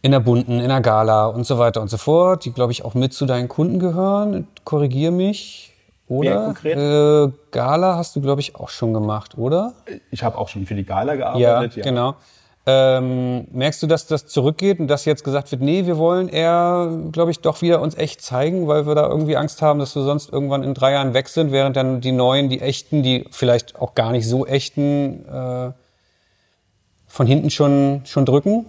[0.03, 2.85] in der Bunten, in der Gala und so weiter und so fort, die, glaube ich,
[2.85, 4.49] auch mit zu deinen Kunden gehören.
[4.65, 5.74] Korrigier mich.
[6.09, 6.55] Oder?
[6.65, 9.73] Äh, Gala hast du, glaube ich, auch schon gemacht, oder?
[10.11, 11.83] ich habe auch schon für die Gala Ja, gearbeitet.
[11.83, 12.15] genau.
[12.67, 16.91] Ähm, merkst du, dass das zurückgeht und dass jetzt gesagt wird, nee, wir wollen eher,
[17.13, 20.03] glaube ich, doch wieder uns echt zeigen, weil wir da irgendwie Angst haben, dass wir
[20.03, 23.77] sonst irgendwann in drei Jahren weg sind, während dann die neuen, die echten, die vielleicht
[23.77, 25.73] auch gar nicht so echten, äh,
[27.07, 28.67] von hinten schon, schon drücken?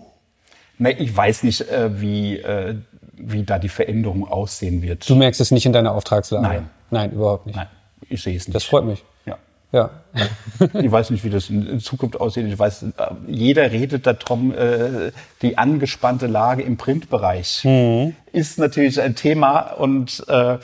[0.78, 2.76] Ne, ich weiß nicht, äh, wie, äh,
[3.14, 5.10] wie da die Veränderung aussehen wird.
[5.10, 6.44] Du merkst es nicht in deiner Auftragslage?
[6.44, 6.70] Nein.
[6.92, 7.56] Nein, überhaupt nicht.
[7.56, 7.68] Nein,
[8.10, 8.56] ich sehe es nicht.
[8.56, 9.04] Das freut mich.
[9.26, 9.38] Ja.
[9.72, 9.90] Ja.
[10.82, 12.46] Ich weiß nicht, wie das in Zukunft aussieht.
[12.48, 12.90] Ich weiß, äh,
[13.28, 15.12] jeder redet darum, äh,
[15.42, 18.16] die angespannte Lage im Printbereich Mhm.
[18.32, 20.58] ist natürlich ein Thema und äh,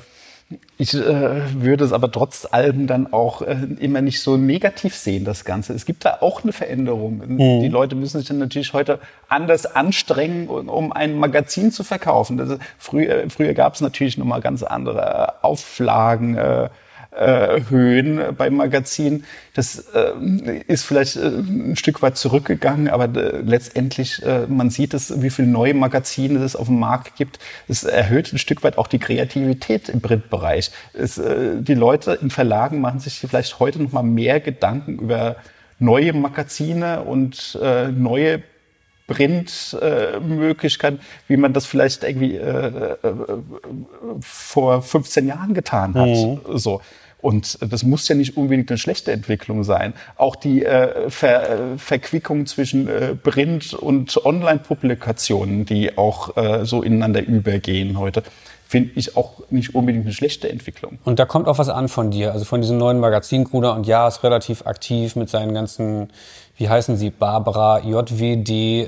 [0.78, 5.26] ich äh, würde es aber trotz allem dann auch äh, immer nicht so negativ sehen,
[5.26, 5.74] das Ganze.
[5.74, 7.22] Es gibt da auch eine Veränderung.
[7.26, 7.62] Mhm.
[7.62, 9.00] Die Leute müssen sich dann natürlich heute
[9.30, 12.40] anders anstrengen, um- ein Magazin zu verkaufen.
[12.40, 16.36] Ist, früher früher gab es natürlich noch mal ganz andere Auflagen.
[16.36, 16.70] Äh,
[17.12, 19.26] äh, Höhen beim Magazin.
[19.54, 24.94] Das äh, ist vielleicht äh, ein Stück weit zurückgegangen, aber äh, letztendlich, äh, man sieht
[24.94, 27.40] es, wie viele neue Magazine es auf dem Markt gibt.
[27.68, 30.72] Es erhöht ein Stück weit auch die Kreativität im Printbereich.
[30.94, 35.36] Es, äh, die Leute in Verlagen machen sich vielleicht heute noch mal mehr Gedanken über
[35.80, 37.58] neue Magazine und
[37.96, 38.44] neue
[39.12, 42.98] Printmöglichkeiten, wie man das vielleicht irgendwie äh, äh,
[44.20, 46.10] vor 15 Jahren getan hat.
[46.60, 46.82] So.
[47.22, 49.94] Und das muss ja nicht unbedingt eine schlechte Entwicklung sein.
[50.18, 56.82] Auch die äh, Ver äh, Verquickung zwischen äh, Print- und Online-Publikationen, die auch äh, so
[56.82, 58.24] ineinander übergehen heute,
[58.72, 60.98] finde ich auch nicht unbedingt eine schlechte Entwicklung.
[61.04, 63.86] Und da kommt auch was an von dir, also von diesem neuen Magazin Gruner und
[63.86, 66.08] Ja ist relativ aktiv mit seinen ganzen,
[66.62, 68.86] wie heißen sie, Barbara, JWD, äh,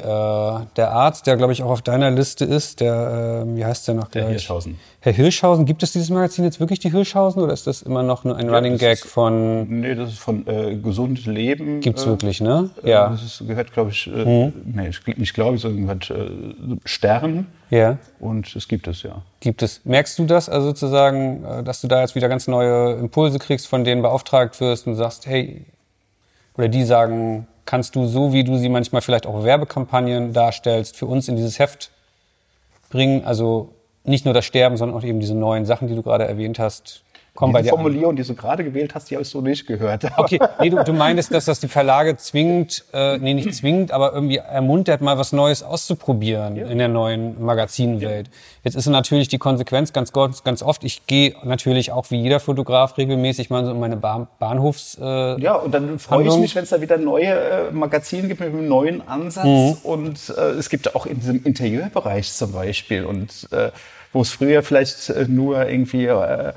[0.75, 3.95] der Arzt, der glaube ich auch auf deiner Liste ist, der, äh, wie heißt der
[3.95, 4.33] noch Der gleich?
[4.33, 4.77] Hirschhausen.
[4.99, 8.25] Herr Hirschhausen, gibt es dieses Magazin jetzt wirklich die Hirschhausen oder ist das immer noch
[8.25, 11.79] nur ein Running das Gag ist- von, Nee, das ist von äh, Gesund Leben.
[11.81, 12.69] gibt's äh, wirklich, ne?
[12.83, 12.89] Ja.
[12.89, 16.11] Ja, Das ist, gehört, glaube ich, äh, nee, ich, gl- nicht glaube ich, sondern gehört
[16.11, 16.29] äh,
[16.85, 17.47] Stern.
[17.71, 17.97] ja.
[18.19, 19.23] Und es gibt es, ja.
[19.39, 19.81] Gibt es.
[19.83, 23.67] Merkst du das also sozusagen, äh, dass du da jetzt wieder ganz neue Impulse kriegst,
[23.67, 25.65] von denen beauftragt wirst und sagst, hey,
[26.55, 31.05] oder die sagen, kannst du so, wie du sie manchmal vielleicht auch Werbekampagnen darstellst, für
[31.05, 31.91] uns in dieses Heft
[32.89, 33.25] bringen?
[33.25, 36.59] Also nicht nur das Sterben, sondern auch eben diese neuen Sachen, die du gerade erwähnt
[36.59, 37.03] hast,
[37.35, 37.77] bei Diese an.
[37.77, 40.03] Formulierung, die du gerade gewählt hast, die habe ich so nicht gehört.
[40.17, 44.13] Okay, nee, du, du meintest, dass das die Verlage zwingt, äh, nee, nicht zwingt, aber
[44.13, 48.29] irgendwie ermuntert, mal was Neues auszuprobieren in der neuen Magazinwelt.
[48.63, 52.39] Jetzt ist natürlich die Konsequenz ganz, ganz, ganz oft, ich gehe natürlich auch wie jeder
[52.39, 54.97] Fotograf regelmäßig mal so in meine Bahn, Bahnhofs...
[55.01, 58.39] Äh, Ja, und dann freue ich mich, wenn es da wieder neue äh, Magazine gibt
[58.39, 59.79] mit einem neuen Ansatz.
[59.83, 63.71] Und äh, es gibt auch in diesem Interieurbereich zum Beispiel und äh,
[64.13, 66.53] wo es früher vielleicht äh, nur irgendwie äh,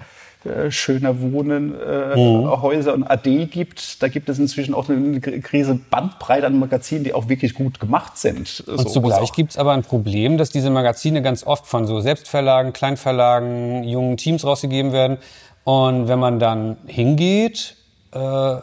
[0.46, 5.78] äh, schöner Wohnen, äh, Häuser und AD gibt, da gibt es inzwischen auch eine Krise
[5.90, 8.62] Bandbreite an Magazinen, die auch wirklich gut gemacht sind.
[8.66, 12.72] Und zugleich gibt es aber ein Problem, dass diese Magazine ganz oft von so Selbstverlagen,
[12.72, 15.18] Kleinverlagen, jungen Teams rausgegeben werden.
[15.64, 17.76] Und wenn man dann hingeht,
[18.12, 18.56] äh,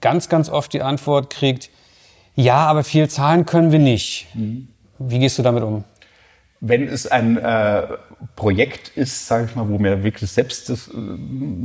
[0.00, 1.70] ganz, ganz oft die Antwort kriegt,
[2.34, 4.26] ja, aber viel zahlen können wir nicht.
[4.98, 5.84] Wie gehst du damit um?
[6.60, 7.82] Wenn es ein äh,
[8.34, 10.92] Projekt ist, sage ich mal, wo mir wirklich selbst das, äh,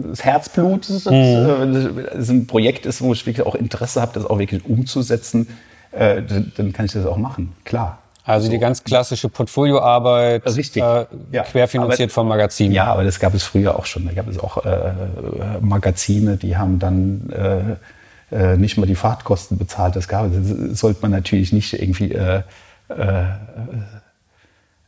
[0.09, 1.75] das Herzblut ist, äh, wenn
[2.19, 5.47] es ein Projekt ist, wo ich wirklich auch Interesse habe, das auch wirklich umzusetzen,
[5.91, 7.99] äh, dann, dann kann ich das auch machen, klar.
[8.25, 10.81] Also die ganz klassische Portfolioarbeit, Richtig.
[10.81, 11.43] Äh, Ja.
[11.43, 12.71] querfinanziert Aber- vom Magazin.
[12.71, 14.05] Ja, aber das gab es früher auch schon.
[14.05, 14.91] Da gab es auch äh,
[15.59, 17.77] Magazine, die haben dann
[18.57, 19.95] nicht mal die Fahrtkosten bezahlt.
[19.95, 20.31] Das gab es.
[20.69, 22.17] Das sollte man natürlich nicht irgendwie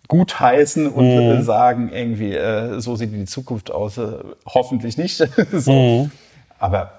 [0.07, 3.97] gutheißen und äh, sagen, irgendwie, äh, so sieht die Zukunft aus.
[3.97, 4.07] Äh,
[4.45, 5.17] hoffentlich nicht.
[5.51, 6.09] so.
[6.59, 6.91] Aber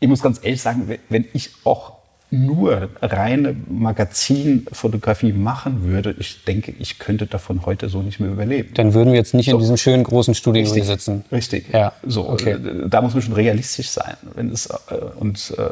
[0.00, 1.94] ich muss ganz ehrlich sagen, wenn- ich auch
[2.32, 8.72] nur reine Magazinfotografie machen würde, ich denke, ich könnte davon heute so nicht mehr überleben.
[8.74, 9.52] Dann würden wir jetzt nicht So.
[9.56, 11.24] in diesem schönen großen Studio Richtig, sitzen.
[11.32, 11.72] Richtig.
[11.72, 12.52] Ja, So, okay.
[12.52, 14.14] äh, da muss man schon realistisch sein.
[14.36, 14.74] Wenn es, äh,
[15.18, 15.70] und äh,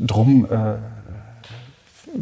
[0.00, 0.74] drum äh,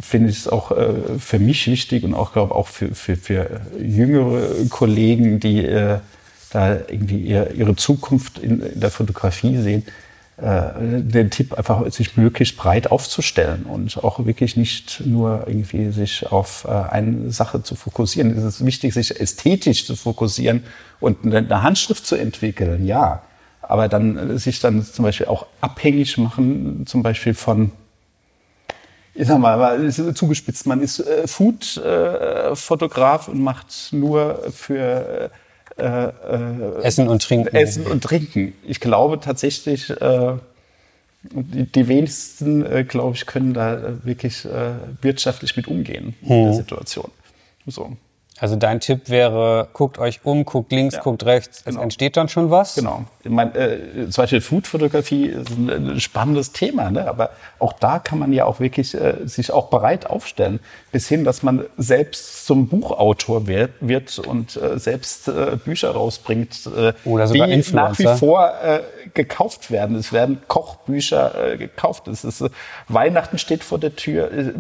[0.01, 3.61] finde ich es auch äh, für mich wichtig und auch glaube auch für, für, für
[3.79, 5.99] jüngere Kollegen, die äh,
[6.51, 9.85] da irgendwie ihr, ihre Zukunft in, in der Fotografie sehen,
[10.37, 16.27] äh, den Tipp einfach sich möglichst breit aufzustellen und auch wirklich nicht nur irgendwie sich
[16.31, 18.37] auf äh, eine Sache zu fokussieren.
[18.37, 20.65] Es ist wichtig, sich ästhetisch zu fokussieren
[21.01, 23.23] und eine, Handschrift zu entwickeln, ja.
[23.61, 27.71] Aber dann äh, sich dann zum Beispiel auch abhängig machen, zum Beispiel von
[29.15, 35.31] ich sag mal, zugespitzt, man ist äh, Food-Fotograf und macht nur für
[35.77, 37.55] äh, äh, Essen und Trinken.
[37.55, 38.55] Essen und Trinken.
[38.67, 40.35] Ich glaube tatsächlich, äh,
[41.23, 46.29] die, die wenigsten, äh, glaube ich, können da äh, wirklich äh, wirtschaftlich mit umgehen in
[46.29, 46.45] Hm.
[46.45, 47.11] der Situation.
[47.67, 47.97] So,
[48.41, 51.03] Also dein Tipp wäre, guckt euch um, guckt links, Ja.
[51.03, 51.63] guckt rechts.
[51.65, 51.79] Genau.
[51.79, 52.75] Es entsteht dann schon was.
[52.75, 53.05] genau.
[53.23, 57.07] Ich mein, äh, zum Beispiel Food-Fotografie ist ein, ein spannendes Thema, ne?
[57.07, 57.31] aber
[57.61, 60.59] auch da kann man ja auch wirklich äh, sich auch bereit aufstellen,
[60.91, 66.67] bis hin, dass man selbst zum Buchautor wird, wird und äh, selbst äh, Bücher rausbringt,
[66.77, 68.17] äh, Oder sogar die nach wie Influencer.
[68.17, 68.81] vor äh,
[69.15, 69.95] gekauft werden.
[69.95, 72.09] Es werden Kochbücher äh, gekauft.
[72.09, 72.49] Es ist, äh,
[72.89, 74.33] Weihnachten steht vor der Tür.
[74.33, 74.53] Äh,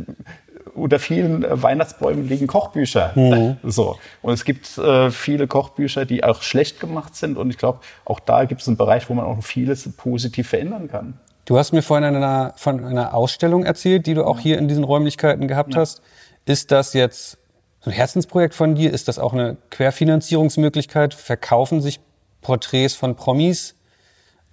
[0.74, 3.12] unter vielen äh, Weihnachtsbäumen liegen Kochbücher.
[3.14, 3.56] Mhm.
[3.62, 3.96] So.
[4.22, 7.36] Und es gibt äh, viele Kochbücher, die auch schlecht gemacht sind.
[7.36, 10.88] Und ich glaube, auch da gibt es einen Bereich, wo man auch vieles positiv verändern
[10.88, 11.18] kann.
[11.44, 14.84] Du hast mir vorhin einer, von einer Ausstellung erzählt, die du auch hier in diesen
[14.84, 16.00] Räumlichkeiten gehabt hast.
[16.44, 17.38] Ist das jetzt
[17.80, 18.92] so ein Herzensprojekt von dir?
[18.92, 21.14] Ist das auch eine Querfinanzierungsmöglichkeit?
[21.14, 22.00] Verkaufen sich
[22.40, 23.74] Porträts von Promis?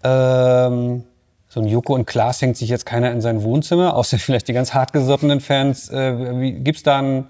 [0.03, 1.03] Ähm,
[1.50, 4.54] so ein Joko und Klaas hängt sich jetzt keiner in sein Wohnzimmer, außer vielleicht die
[4.54, 5.89] ganz hartgesottenen Fans.
[5.89, 7.26] Äh, wie, gibt's da ein,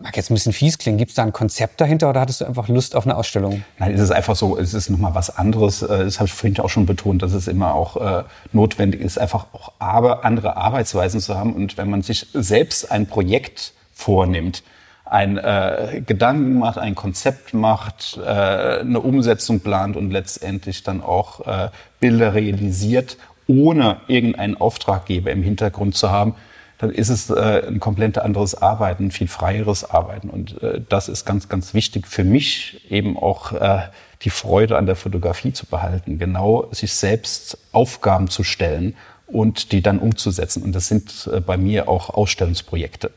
[0.00, 2.66] mag jetzt ein bisschen fies klingen, gibt's da ein Konzept dahinter oder hattest du einfach
[2.66, 3.62] Lust auf eine Ausstellung?
[3.78, 5.82] Nein, es ist einfach so, es ist nochmal was anderes.
[5.82, 9.18] Äh, Das habe ich vorhin auch schon betont, dass es immer auch äh, notwendig ist,
[9.18, 11.54] einfach auch aber andere Arbeitsweisen zu haben.
[11.54, 14.64] Und wenn man sich selbst ein Projekt vornimmt,
[15.06, 21.46] ein äh, Gedanken macht, ein Konzept macht, äh, eine Umsetzung plant und letztendlich dann auch
[21.46, 26.34] äh, Bilder realisiert, ohne irgendeinen Auftraggeber im Hintergrund zu haben,
[26.78, 30.28] dann ist es äh, ein komplett anderes Arbeiten, viel freieres Arbeiten.
[30.28, 33.82] Und äh, das ist ganz, ganz wichtig für mich, eben auch äh,
[34.22, 38.94] die Freude an der Fotografie zu behalten, genau sich selbst Aufgaben zu stellen
[39.26, 40.62] und die dann umzusetzen.
[40.62, 43.10] Und das sind äh, bei mir auch Ausstellungsprojekte.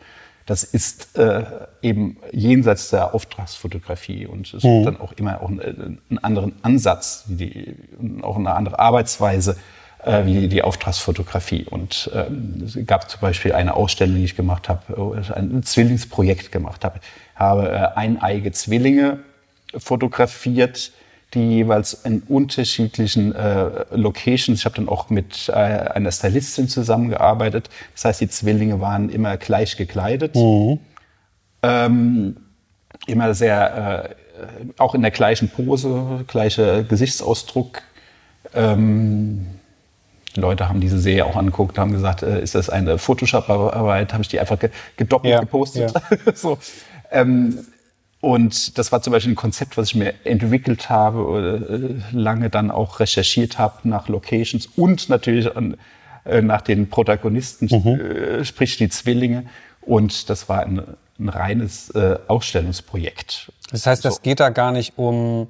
[0.50, 1.44] Das ist äh,
[1.84, 7.26] eben jenseits der Auftragsfotografie und es gibt dann auch immer auch einen, einen anderen Ansatz,
[7.28, 7.76] wie die,
[8.24, 9.58] auch eine andere Arbeitsweise
[10.04, 11.66] äh, wie die Auftragsfotografie.
[11.70, 16.52] Und ähm, es gab zum Beispiel eine Ausstellung, die ich gemacht habe, ich ein Zwillingsprojekt
[16.52, 17.00] gemacht habe.
[17.36, 19.20] habe äh, eineige Zwillinge
[19.78, 20.94] fotografiert,
[21.34, 24.60] die jeweils in unterschiedlichen äh, Locations.
[24.60, 27.70] Ich habe dann auch mit äh, einer Stylistin zusammengearbeitet.
[27.94, 30.36] Das heißt, die Zwillinge waren immer gleich gekleidet.
[31.62, 32.38] Ähm,
[33.06, 37.82] immer sehr, äh, auch in der gleichen Pose, gleicher Gesichtsausdruck.
[38.56, 39.46] Ähm,
[40.36, 44.14] die Leute haben diese Serie auch angeguckt, haben gesagt, äh, ist das eine Photoshop-Arbeit?
[44.14, 45.94] Habe ich die einfach ge gedoppelt Ja, gepostet.
[46.34, 46.58] so.
[47.12, 47.60] ähm,
[48.22, 52.50] und das war zum Beispiel ein Konzept, was ich mir entwickelt habe, oder, äh, lange
[52.50, 55.78] dann auch recherchiert habe nach Locations und natürlich an,
[56.26, 59.46] äh, nach den Protagonisten, äh, sprich die Zwillinge.
[59.82, 60.82] Und das war ein,
[61.18, 63.52] ein reines äh, Ausstellungsprojekt.
[63.72, 65.48] Das heißt, das geht da gar nicht um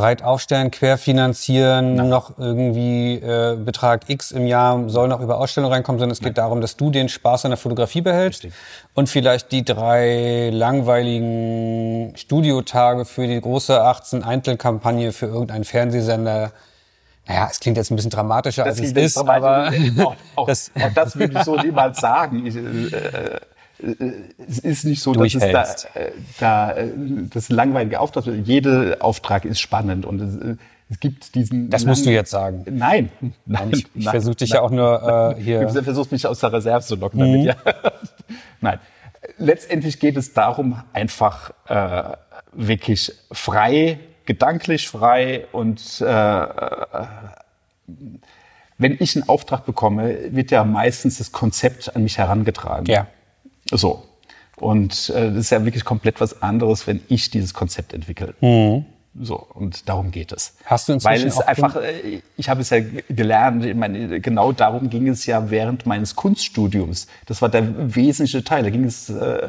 [0.00, 5.98] breit aufstellen, querfinanzieren, noch irgendwie äh, Betrag X im Jahr soll noch über Ausstellung reinkommen,
[5.98, 8.58] sondern es geht darum, dass du den Spaß an der Fotografie behältst Richtig.
[8.94, 16.52] und vielleicht die drei langweiligen Studiotage für die große 18 Eintelkampagne für irgendeinen Fernsehsender.
[17.28, 20.92] Naja, es klingt jetzt ein bisschen dramatischer, als es ist, aber auch, auch, das- auch
[20.94, 22.46] das würde ich so niemals sagen.
[22.46, 23.40] Ich, äh, äh,
[24.48, 25.62] es ist nicht so, dass es da,
[25.94, 26.88] äh, da äh,
[27.30, 28.46] das langweilige Auftrag ist.
[28.46, 30.56] Jeder Auftrag ist spannend und es, äh,
[30.90, 31.70] es gibt diesen.
[31.70, 32.64] Das musst du jetzt sagen.
[32.70, 33.10] Nein,
[33.46, 33.70] nein.
[33.72, 34.56] ich, ich versuche dich nein.
[34.56, 35.66] ja auch nur äh, hier.
[35.66, 37.54] Du versuchst mich aus der Reserve zu locken damit, ja.
[38.60, 38.78] Nein.
[39.38, 42.16] Letztendlich geht es darum, einfach äh,
[42.52, 46.46] wirklich frei, gedanklich frei und äh,
[48.78, 52.86] wenn ich einen Auftrag bekomme, wird ja meistens das Konzept an mich herangetragen.
[52.86, 53.06] Ja.
[53.70, 54.02] So.
[54.56, 58.34] Und äh, das ist ja wirklich komplett was anderes, wenn ich dieses Konzept entwickle.
[59.18, 60.54] So, und darum geht es.
[60.64, 64.20] Hast du Weil inzwischen es auch einfach, äh, ich habe es ja gelernt, ich meine,
[64.20, 67.08] genau darum ging es ja während meines Kunststudiums.
[67.26, 68.62] Das war der wesentliche Teil.
[68.62, 69.48] Da ging es äh,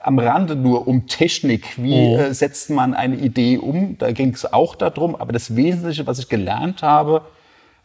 [0.00, 1.76] am Rande nur um Technik.
[1.76, 3.98] Wie äh, setzt man eine Idee um?
[3.98, 5.14] Da ging es auch darum.
[5.14, 7.22] Aber das Wesentliche, was ich gelernt habe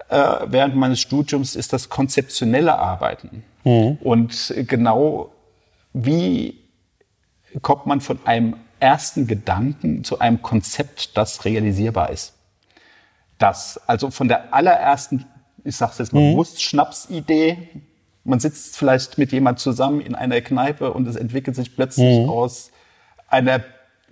[0.10, 3.44] äh, während meines Studiums, ist das konzeptionelle Arbeiten.
[4.02, 5.32] Und genau
[6.06, 6.60] wie
[7.62, 12.34] kommt man von einem ersten Gedanken zu einem Konzept, das realisierbar ist.
[13.38, 15.26] Das, also von der allerersten,
[15.64, 17.70] ich sag's jetzt mal bewusst, Schnapsidee,
[18.24, 22.72] man sitzt vielleicht mit jemand zusammen in einer Kneipe und es entwickelt sich plötzlich aus
[23.30, 23.64] einer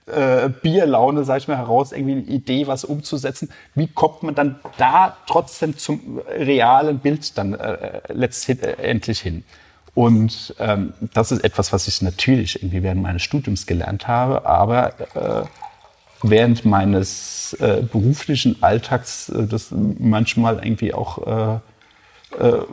[0.05, 3.49] äh, Bierlaune, sag ich mal, heraus, irgendwie eine Idee, was umzusetzen.
[3.73, 9.43] Wie kommt man dann da trotzdem zum realen Bild dann äh, letztendlich hin?
[9.95, 14.99] Und ähm, das ist etwas, was ich natürlich irgendwie während meines Studiums gelernt habe, aber
[15.15, 15.45] äh,
[16.21, 21.61] während meines äh, beruflichen Alltags äh, das manchmal irgendwie auch
[22.37, 22.65] äh, äh,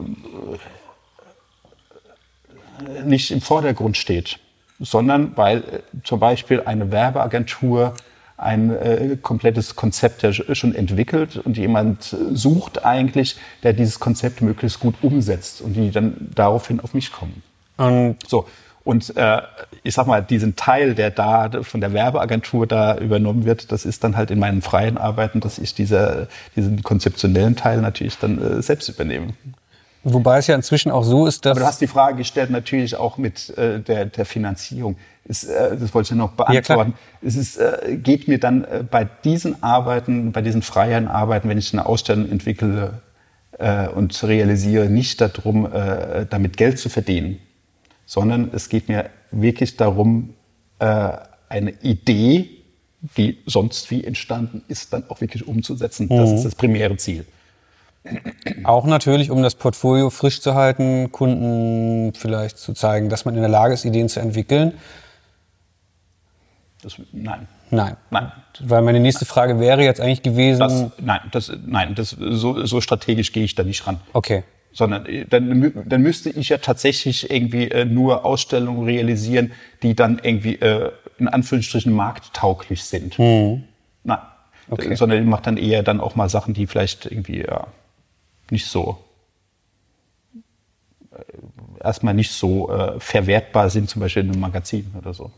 [3.04, 4.40] nicht im Vordergrund steht,
[4.80, 5.62] sondern weil äh,
[6.02, 7.94] zum Beispiel eine Werbeagentur
[8.42, 14.42] ein äh, komplettes Konzept ja sch- schon entwickelt und jemand sucht eigentlich, der dieses Konzept
[14.42, 17.42] möglichst gut umsetzt und die dann daraufhin auf mich kommen.
[17.76, 18.46] Und So.
[18.84, 19.40] Und äh,
[19.84, 24.02] ich sag mal, diesen Teil, der da von der Werbeagentur da übernommen wird, das ist
[24.02, 26.26] dann halt in meinen freien Arbeiten, dass ich diese,
[26.56, 29.34] diesen konzeptionellen Teil natürlich dann äh, selbst übernehme.
[30.02, 32.96] wobei es ja inzwischen auch so ist, dass Aber du hast die Frage gestellt natürlich
[32.96, 34.96] auch mit äh, der, der Finanzierung.
[35.24, 36.94] Ist, äh, das wollte ich noch beantworten.
[37.22, 41.58] es ist, äh, geht mir dann äh, bei diesen Arbeiten, bei diesen freien Arbeiten, wenn
[41.58, 43.00] ich eine Ausstellung entwickle
[43.58, 47.38] äh, und realisiere, nicht darum, äh, damit Geld zu verdienen,
[48.04, 50.34] sondern es geht mir wirklich darum,
[50.80, 51.12] äh,
[51.48, 52.48] eine Idee,
[53.16, 56.08] die sonst wie entstanden ist, dann auch wirklich umzusetzen.
[56.08, 57.26] Das ist das primäre Ziel.
[58.64, 63.40] Auch natürlich, um das Portfolio frisch zu halten, Kunden vielleicht zu zeigen, dass man in
[63.40, 64.72] der Lage ist, Ideen zu entwickeln.
[66.82, 67.46] Das, nein.
[67.70, 67.96] Nein.
[68.10, 68.32] Nein.
[68.60, 70.58] Weil meine nächste Frage wäre jetzt eigentlich gewesen.
[70.58, 74.00] Das, nein, das, nein, das, so, so strategisch gehe ich da nicht ran.
[74.12, 74.42] okay.
[74.74, 79.52] Sondern äh, dann, dann müsste ich ja tatsächlich irgendwie äh, nur Ausstellungen realisieren,
[79.82, 83.18] die dann irgendwie äh, in Anführungsstrichen markttauglich sind.
[83.18, 83.62] Nein.
[84.68, 84.92] Okay.
[84.92, 87.66] Äh, Sondern ich mache dann eher dann auch mal Sachen, die vielleicht irgendwie ja,
[88.50, 88.98] nicht so
[91.12, 95.30] äh, erstmal nicht so äh, verwertbar sind, zum Beispiel in einem Magazin oder so.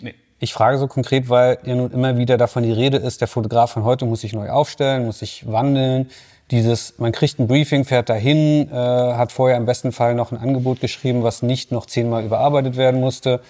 [0.00, 0.14] Nee.
[0.40, 3.72] Ich frage so konkret, weil ja nun immer wieder davon die Rede ist, der Fotograf
[3.72, 6.10] von heute muss sich neu aufstellen, muss sich wandeln.
[6.52, 10.38] Dieses, man kriegt ein Briefing, fährt dahin, äh, hat vorher im besten Fall noch ein
[10.38, 13.40] Angebot geschrieben, was nicht noch zehnmal überarbeitet werden musste.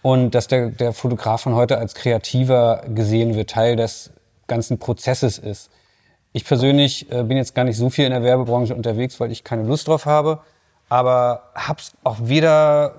[0.00, 4.12] Und dass der, der Fotograf von heute als Kreativer gesehen wird, Teil des
[4.46, 5.70] ganzen Prozesses ist.
[6.32, 9.42] Ich persönlich äh, bin jetzt gar nicht so viel in der Werbebranche unterwegs, weil ich
[9.42, 10.38] keine Lust drauf habe,
[10.88, 12.94] aber hab's auch weder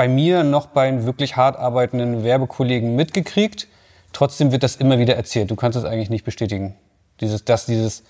[0.00, 3.68] bei mir noch bei wirklich hart arbeitenden Werbekollegen mitgekriegt.
[4.14, 5.50] Trotzdem wird das immer wieder erzählt.
[5.50, 6.74] Du kannst es eigentlich nicht bestätigen.
[7.20, 8.02] Dieses, dass dieses,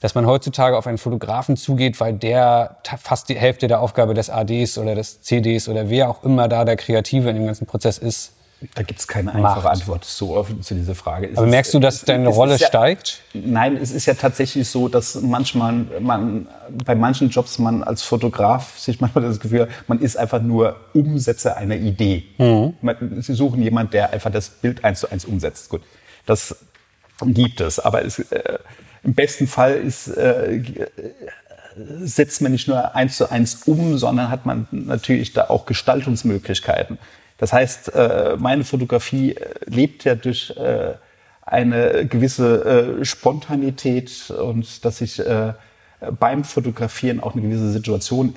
[0.00, 4.30] dass man heutzutage auf einen Fotografen zugeht, weil der fast die Hälfte der Aufgabe des
[4.30, 7.98] ADs oder des CDs oder wer auch immer da der Kreative in dem ganzen Prozess
[7.98, 8.34] ist.
[8.74, 9.66] Da gibt es keine einfache Macht.
[9.80, 11.28] Antwort so offen zu dieser Frage.
[11.30, 13.20] Es Aber ist- merkst du, dass deine es Rolle ja, steigt?
[13.34, 16.46] Nein, es ist ja tatsächlich so, dass manchmal man
[16.84, 20.76] bei manchen Jobs man als Fotograf sich manchmal das Gefühl, hat, man ist einfach nur
[20.94, 22.24] Umsetzer einer Idee.
[22.80, 25.68] Man, Sie suchen jemanden, der einfach das Bild eins zu eins umsetzt.
[25.68, 25.82] Gut,
[26.26, 26.54] das
[27.24, 28.58] gibt es, aber es, äh,
[29.02, 30.60] im besten Fall ist äh,
[32.02, 36.98] setzt man nicht nur eins zu eins um, sondern hat man natürlich da auch Gestaltungsmöglichkeiten.
[37.38, 40.94] Das heißt, äh, meine Fotografie äh, lebt ja durch äh,
[41.44, 45.20] eine gewisse Spontanität und dass sich
[46.20, 48.36] beim Fotografieren auch eine gewisse Situation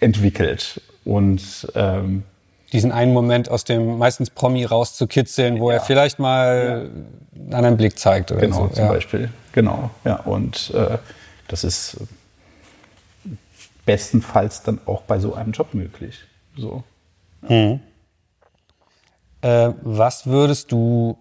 [0.00, 0.80] entwickelt.
[1.04, 2.24] Und ähm,
[2.72, 6.90] Diesen einen Moment aus dem meistens Promi rauszukitzeln, wo er vielleicht mal
[7.34, 8.68] einen anderen Blick zeigt oder Genau, so.
[8.68, 8.90] zum ja.
[8.90, 9.30] Beispiel.
[9.52, 10.16] Genau, ja.
[10.16, 10.98] Und äh,
[11.48, 11.98] das ist
[13.84, 16.18] bestenfalls dann auch bei so einem Job möglich.
[16.56, 16.82] So.
[19.42, 21.18] Äh, was würdest du,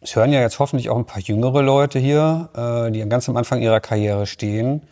[0.00, 3.36] es hören ja jetzt hoffentlich auch ein paar jüngere Leute hier, äh, die ganz am
[3.36, 4.82] Anfang ihrer Karriere stehen.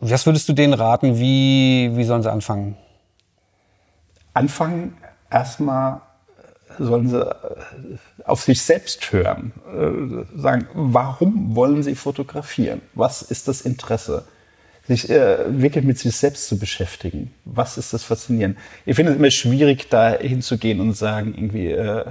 [0.00, 2.76] Was würdest du denen raten, wie, wie sollen sie anfangen?
[4.34, 4.96] Anfangen
[5.30, 6.00] erstmal
[6.78, 12.82] sollen sie äh, auf sich selbst hören, äh, sagen, warum wollen sie fotografieren?
[12.94, 14.24] Was ist das Interesse?
[14.86, 17.32] Sich äh, wirklich mit sich selbst zu beschäftigen.
[17.46, 18.58] Was ist das Faszinierende?
[18.84, 22.04] Ich finde es immer schwierig, da hinzugehen und sagen, irgendwie, äh,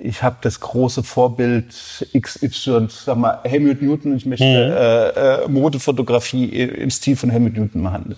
[0.00, 1.74] ich habe das große Vorbild
[2.18, 7.82] XY, sag mal, Helmut Newton, ich möchte äh, äh, Modefotografie im Stil von Helmut Newton
[7.82, 8.16] machen.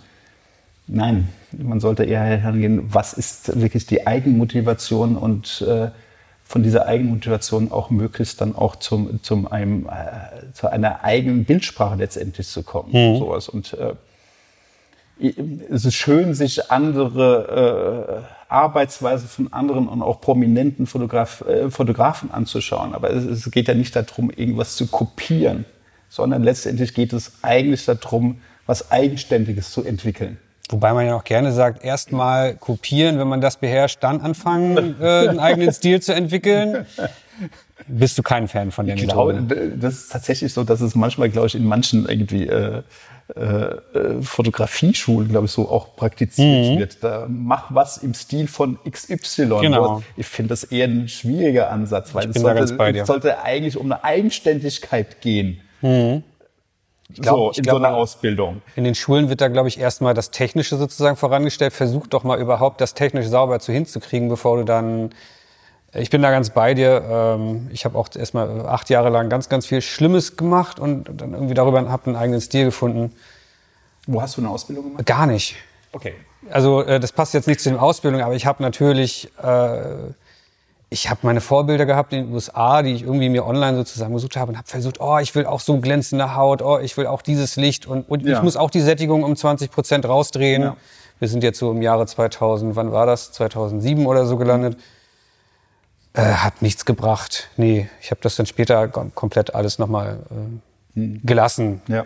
[0.86, 5.88] Nein, man sollte eher herangehen, was ist wirklich die Eigenmotivation und äh,
[6.46, 11.96] von dieser Eigenmotivation auch möglichst dann auch zum, zum einem, äh, zu einer eigenen Bildsprache
[11.96, 12.90] letztendlich zu kommen.
[12.92, 13.18] Mhm.
[13.18, 13.48] Sowas.
[13.48, 13.94] Und äh,
[15.70, 22.30] es ist schön, sich andere äh, Arbeitsweise von anderen und auch prominenten Fotograf, äh, Fotografen
[22.30, 22.94] anzuschauen.
[22.94, 25.64] Aber es, es geht ja nicht darum, irgendwas zu kopieren,
[26.08, 30.38] sondern letztendlich geht es eigentlich darum, was Eigenständiges zu entwickeln.
[30.70, 35.28] Wobei man ja auch gerne sagt, erstmal kopieren, wenn man das beherrscht, dann anfangen, äh,
[35.28, 36.86] einen eigenen Stil zu entwickeln.
[37.86, 39.44] Bist du kein Fan von der Ich Methode?
[39.44, 42.82] glaube, das ist tatsächlich so, dass es manchmal, glaube ich, in manchen irgendwie äh,
[43.34, 46.96] äh, äh, Fotografieschulen, glaube ich, so auch praktiziert wird.
[47.02, 49.46] Da mach was im Stil von XY.
[49.46, 49.60] Mhm.
[49.62, 50.02] Genau.
[50.16, 54.04] Ich finde das eher ein schwieriger Ansatz, weil es sollte, es sollte eigentlich um eine
[54.04, 55.60] Eigenständigkeit gehen.
[57.14, 58.62] Glaub- so, ich in glaub, so einer Ausbildung.
[58.74, 61.72] In den Schulen wird da, glaube ich, erstmal das Technische sozusagen vorangestellt.
[61.72, 65.10] Versuch doch mal überhaupt das technisch sauber zu hinzukriegen, bevor du dann.
[65.94, 67.02] Ich bin da ganz bei dir.
[67.08, 71.32] Ähm, Ich habe auch erstmal acht Jahre lang ganz, ganz viel Schlimmes gemacht und dann
[71.32, 73.12] irgendwie darüber habe einen eigenen Stil gefunden.
[74.06, 75.06] Wo hast du eine Ausbildung gemacht?
[75.06, 75.56] Gar nicht.
[75.92, 76.14] Okay.
[76.50, 79.78] Also äh, das passt jetzt nicht zu den Ausbildungen, aber ich habe natürlich, äh,
[80.88, 84.36] ich habe meine Vorbilder gehabt in den USA, die ich irgendwie mir online so zusammengesucht
[84.36, 87.22] habe und habe versucht, oh, ich will auch so glänzende Haut, oh, ich will auch
[87.22, 88.42] dieses Licht und, und ich Ja.
[88.42, 90.62] muss auch die Sättigung um 20 Prozent rausdrehen.
[90.62, 90.76] Ja.
[91.18, 93.32] Wir sind jetzt so im Jahre 2000, wann war das?
[93.32, 94.78] 2007 oder so gelandet.
[96.12, 97.50] Äh, hat nichts gebracht.
[97.56, 100.20] Nee, ich habe das dann später kom- komplett alles nochmal
[100.94, 101.82] äh, gelassen.
[101.88, 102.04] Ja.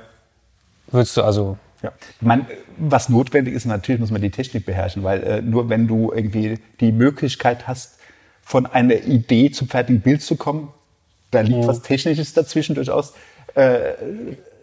[0.91, 1.93] Würdest du also Ja.
[2.21, 2.47] Man,
[2.79, 6.59] was notwendig ist, natürlich muss man die Technik beherrschen, weil äh, nur wenn du irgendwie
[6.81, 7.99] die Möglichkeit hast,
[8.51, 10.71] von einer Idee zum fertigen Bild zu kommen,
[11.31, 13.13] da liegt was Technisches dazwischen durchaus,
[13.55, 13.93] äh,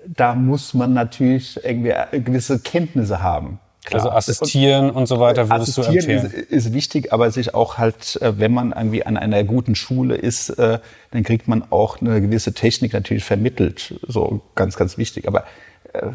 [0.06, 3.60] da muss man natürlich irgendwie äh, gewisse Kenntnisse haben.
[3.90, 6.44] also assistieren und so weiter würdest du Assistieren empfehlen?
[6.50, 10.16] ist, ist wichtig, aber sich auch halt, äh, wenn man irgendwie an einer guten Schule
[10.16, 10.80] ist, äh,
[11.12, 13.98] dann kriegt man auch eine gewisse Technik natürlich vermittelt.
[14.06, 15.30] So ganz, ganz wichtig.
[15.30, 15.46] Aber
[15.94, 16.08] äh,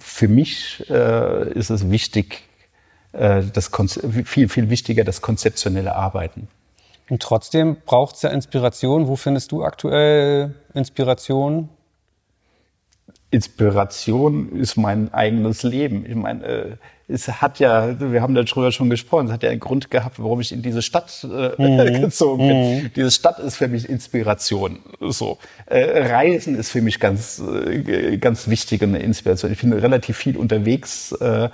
[0.00, 2.42] für mich äh, ist es wichtig,
[3.12, 6.48] äh, das Konze- viel, viel wichtiger das konzeptionelle Arbeiten.
[7.12, 9.06] Und trotzdem braucht es ja Inspiration.
[9.06, 11.68] Wo findest du aktuell Inspiration?
[13.30, 16.06] Inspiration ist mein eigenes Leben.
[16.08, 16.76] Ich meine, äh,
[17.08, 20.40] es hat ja, wir haben darüber schon gesprochen, es hat ja einen Grund gehabt, warum
[20.40, 22.90] ich in diese Stadt äh, gezogen bin.
[22.96, 24.78] Diese Stadt ist für mich Inspiration.
[25.00, 25.36] So
[25.66, 29.52] äh, Reisen ist für mich ganz, äh, ganz wichtig und eine Inspiration.
[29.52, 31.12] Ich bin relativ viel unterwegs.
[31.12, 31.50] Äh,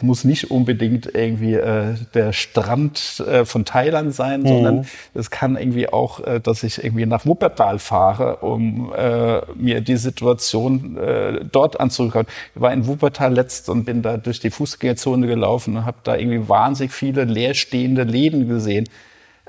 [0.00, 5.58] es muss nicht unbedingt irgendwie äh, der Strand äh, von Thailand sein, sondern es kann
[5.58, 11.44] irgendwie auch, äh, dass ich irgendwie nach Wuppertal fahre, um äh, mir die Situation äh,
[11.52, 12.24] dort anzuschauen.
[12.54, 16.16] Ich war in Wuppertal letzt und bin da durch die Fußgängerzone gelaufen und habe da
[16.16, 18.88] irgendwie wahnsinnig viele leerstehende Läden gesehen.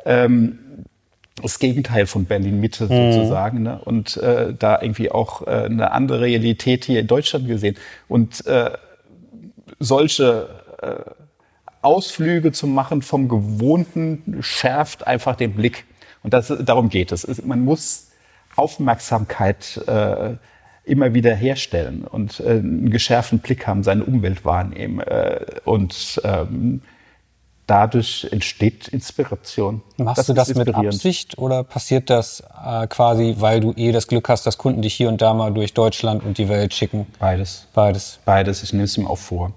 [0.04, 0.60] Ähm,
[1.42, 3.64] das Gegenteil von Berlin Mitte sozusagen.
[3.64, 3.80] Ne?
[3.86, 7.78] Und äh, da irgendwie auch äh, eine andere Realität hier in Deutschland gesehen.
[8.10, 8.72] Und äh,
[9.82, 10.50] solche
[10.82, 11.12] äh,
[11.82, 15.86] Ausflüge zu machen vom Gewohnten schärft einfach den Blick.
[16.24, 17.24] Und das, darum geht es.
[17.24, 17.44] es.
[17.44, 18.12] Man muss
[18.56, 20.36] Aufmerksamkeit äh,
[20.84, 25.00] immer wieder herstellen und äh, einen geschärften Blick haben, seine Umwelt wahrnehmen.
[25.00, 26.82] Äh, und ähm,
[27.66, 29.82] dadurch entsteht Inspiration.
[29.98, 30.74] Machst du das mit.
[30.76, 34.94] Absicht oder passiert das äh, quasi, weil du eh das Glück hast, dass Kunden dich
[34.94, 37.08] hier und da mal durch Deutschland und die Welt schicken?
[37.20, 37.68] Beides.
[37.74, 38.20] Beides.
[38.26, 39.54] Beides, ich nehme es ihm auch vor.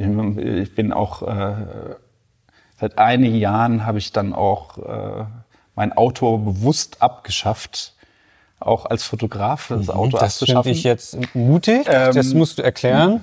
[0.00, 1.54] Ich bin- auch, äh,
[2.80, 5.24] seit einigen Jahren habe ich dann auch äh,
[5.74, 7.94] mein Auto bewusst abgeschafft,
[8.58, 10.72] auch als Fotograf das Auto Das finde abzuschaffen.
[10.72, 11.86] ich jetzt mutig.
[11.86, 13.22] Ähm, das musst du erklären.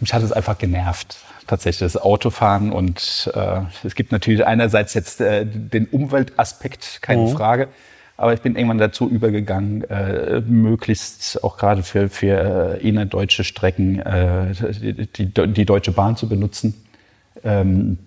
[0.00, 2.72] Mich hat es einfach genervt, tatsächlich das Autofahren.
[2.72, 7.68] Und äh, es gibt natürlich einerseits jetzt äh, den Umweltaspekt, keine Frage.
[8.16, 13.98] Aber ich bin irgendwann dazu übergegangen, äh, möglichst auch gerade für, für äh, innerdeutsche Strecken
[14.00, 14.54] äh,
[15.16, 16.74] die, die, Deutsche Bahn zu benutzen.
[17.42, 17.98] Ähm,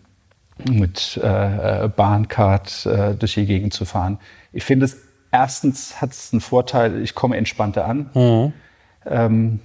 [0.64, 4.20] mit äh, Bahncard äh, durch die Gegend zu fahren.
[4.54, 4.98] Ich finde es,
[5.32, 8.54] erstens hat es einen Vorteil, ich komme entspannter an.
[9.06, 9.60] Ähm,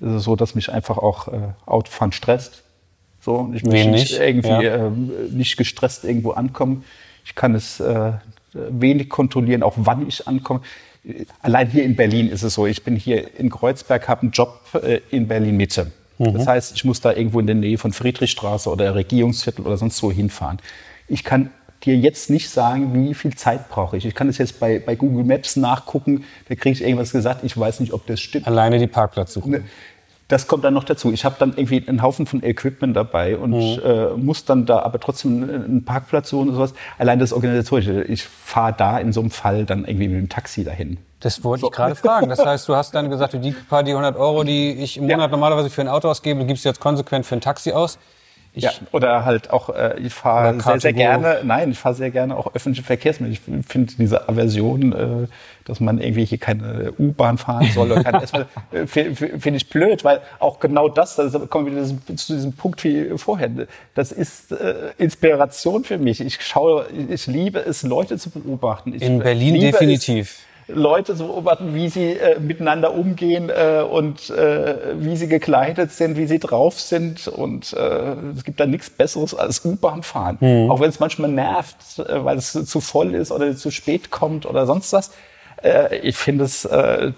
[0.00, 2.64] es ist so, dass mich einfach auch äh, Autofahren stresst.
[3.20, 4.86] So, ich möchte nicht irgendwie Ja.
[4.86, 6.84] ähm, nicht gestresst irgendwo ankommen.
[7.24, 8.12] Ich kann es äh,
[8.54, 10.60] wenig kontrollieren, auch wann ich ankomme.
[11.40, 14.60] Allein hier in Berlin ist es so, ich bin hier in Kreuzberg, habe einen Job
[14.74, 15.90] äh, in Berlin Mitte.
[16.18, 20.00] Das heißt, ich muss da irgendwo in der Nähe von Friedrichstraße oder Regierungsviertel oder sonst
[20.04, 20.58] wo hinfahren.
[21.08, 21.50] Ich kann
[21.84, 24.06] dir jetzt nicht sagen, wie viel Zeit brauche ich.
[24.06, 27.58] Ich kann es jetzt bei, bei Google Maps nachgucken, da kriege ich irgendwas gesagt, ich
[27.58, 28.46] weiß nicht, ob das stimmt.
[28.46, 29.64] Alleine die Parkplatzsuche.
[30.32, 31.12] Das kommt dann noch dazu.
[31.12, 33.82] Ich habe dann irgendwie einen Haufen von Equipment dabei und mhm.
[33.84, 36.72] äh, muss dann da aber trotzdem einen Parkplatz suchen und sowas.
[36.96, 38.02] Allein das Organisatorische.
[38.04, 40.96] Ich fahre da in so einem Fall dann irgendwie mit dem Taxi dahin.
[41.20, 41.66] Das wollte so.
[41.66, 42.30] ich gerade fragen.
[42.30, 45.20] Das heißt, du hast dann gesagt, die paar, die 100 Euro, die ich im Monat
[45.20, 45.28] ja.
[45.28, 47.98] normalerweise für ein Auto ausgebe, gibst du jetzt konsequent für ein Taxi aus.
[48.54, 52.10] Ich, ja, oder halt auch, äh, ich fahre sehr, sehr gerne, nein, ich fahre sehr
[52.10, 53.32] gerne auch öffentliche Verkehrsmittel.
[53.32, 55.26] Ich finde diese Aversion, äh,
[55.64, 58.24] dass man irgendwie hier keine U-Bahn fahren soll oder keine
[58.72, 62.84] äh, finde ich blöd, weil auch genau das, da kommen wir wieder zu diesem Punkt
[62.84, 63.50] wie vorher,
[63.94, 66.20] das ist äh, Inspiration für mich.
[66.20, 68.92] Ich schaue, ich liebe es, Leute zu beobachten.
[68.94, 70.30] Ich In Berlin definitiv.
[70.30, 75.92] Es, Leute zu beobachten, wie sie äh, miteinander umgehen äh, und äh, wie sie gekleidet
[75.92, 77.28] sind, wie sie drauf sind.
[77.28, 80.38] Und äh, es gibt da nichts Besseres als U-Bahn fahren.
[80.40, 80.70] Mhm.
[80.70, 84.46] Auch wenn es manchmal nervt, äh, weil es zu voll ist oder zu spät kommt
[84.46, 85.12] oder sonst was.
[85.62, 86.68] Äh, ich finde es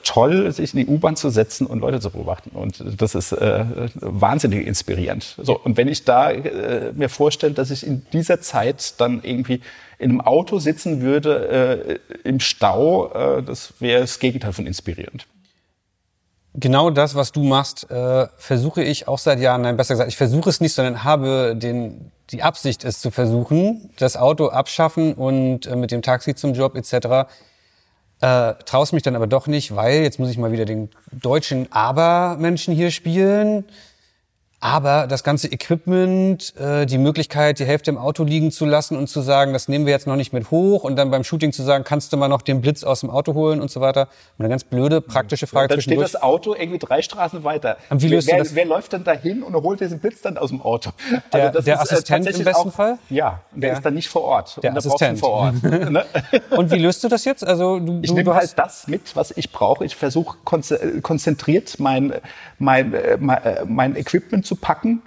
[0.02, 2.50] toll, sich in die U-Bahn zu setzen und Leute zu beobachten.
[2.54, 5.36] Und das ist wahnsinnig inspirierend.
[5.42, 6.32] So, und wenn ich da
[6.94, 9.60] mir vorstelle, dass ich in dieser Zeit dann irgendwie
[9.98, 15.26] in einem Auto sitzen würde äh, im Stau, äh, das wäre das Gegenteil von inspirierend.
[16.56, 20.16] Genau das, was du machst, äh, versuche ich auch seit Jahren, nein, besser gesagt, ich
[20.16, 25.66] versuche es nicht, sondern habe den, die Absicht, es zu versuchen, das Auto abschaffen und
[25.66, 27.28] äh, mit dem Taxi zum Job etc.
[28.20, 31.72] Äh, traust mich dann aber doch nicht, weil jetzt muss ich mal wieder den deutschen
[31.72, 33.64] Aber-Menschen hier spielen.
[34.64, 39.08] Aber das ganze Equipment, äh, die Möglichkeit, die Hälfte im Auto liegen zu lassen und
[39.08, 41.62] zu sagen, das nehmen wir jetzt noch nicht mit hoch und dann beim Shooting zu
[41.62, 44.08] sagen, kannst du mal noch den Blitz aus dem Auto holen und so weiter.
[44.38, 47.76] Und eine ganz blöde, praktische Frage ja, dann steht das Auto irgendwie drei Straßen weiter.
[47.90, 48.54] Und wie löst wer, du das?
[48.54, 50.92] wer läuft denn da hin und holt diesen Blitz dann aus dem Auto?
[51.34, 52.98] Der, also der ist, äh, Assistent im besten auch, Fall?
[53.10, 53.76] Ja, der ja.
[53.76, 54.62] ist dann nicht vor Ort.
[54.62, 55.20] Der Assistent.
[55.20, 56.06] Vor Ort, ne?
[56.56, 57.46] und wie löst du das jetzt?
[57.46, 59.84] Also du, ich nehme halt das mit, was ich brauche.
[59.84, 62.14] Ich versuche konzentriert mein,
[62.58, 65.02] mein, äh, mein, äh, mein Equipment zu packen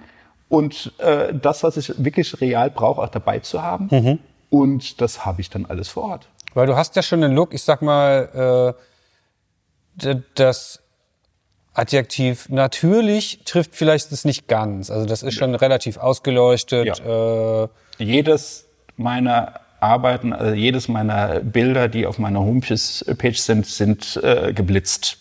[0.48, 3.88] und äh, das, was ich wirklich real brauche, auch dabei zu haben.
[3.90, 4.18] Mhm.
[4.50, 6.28] Und das habe ich dann alles vor Ort.
[6.54, 8.76] Weil du hast ja schon den Look, ich sag mal,
[10.04, 10.82] äh, das
[11.74, 14.90] Adjektiv natürlich trifft vielleicht das nicht ganz.
[14.90, 16.98] Also das ist schon relativ ausgeleuchtet.
[16.98, 17.64] Ja.
[17.64, 17.68] Äh,
[17.98, 25.18] Jedes meiner Arbeiten, also jedes meiner Bilder, die auf meiner Homepage sind, sind äh, geblitzt.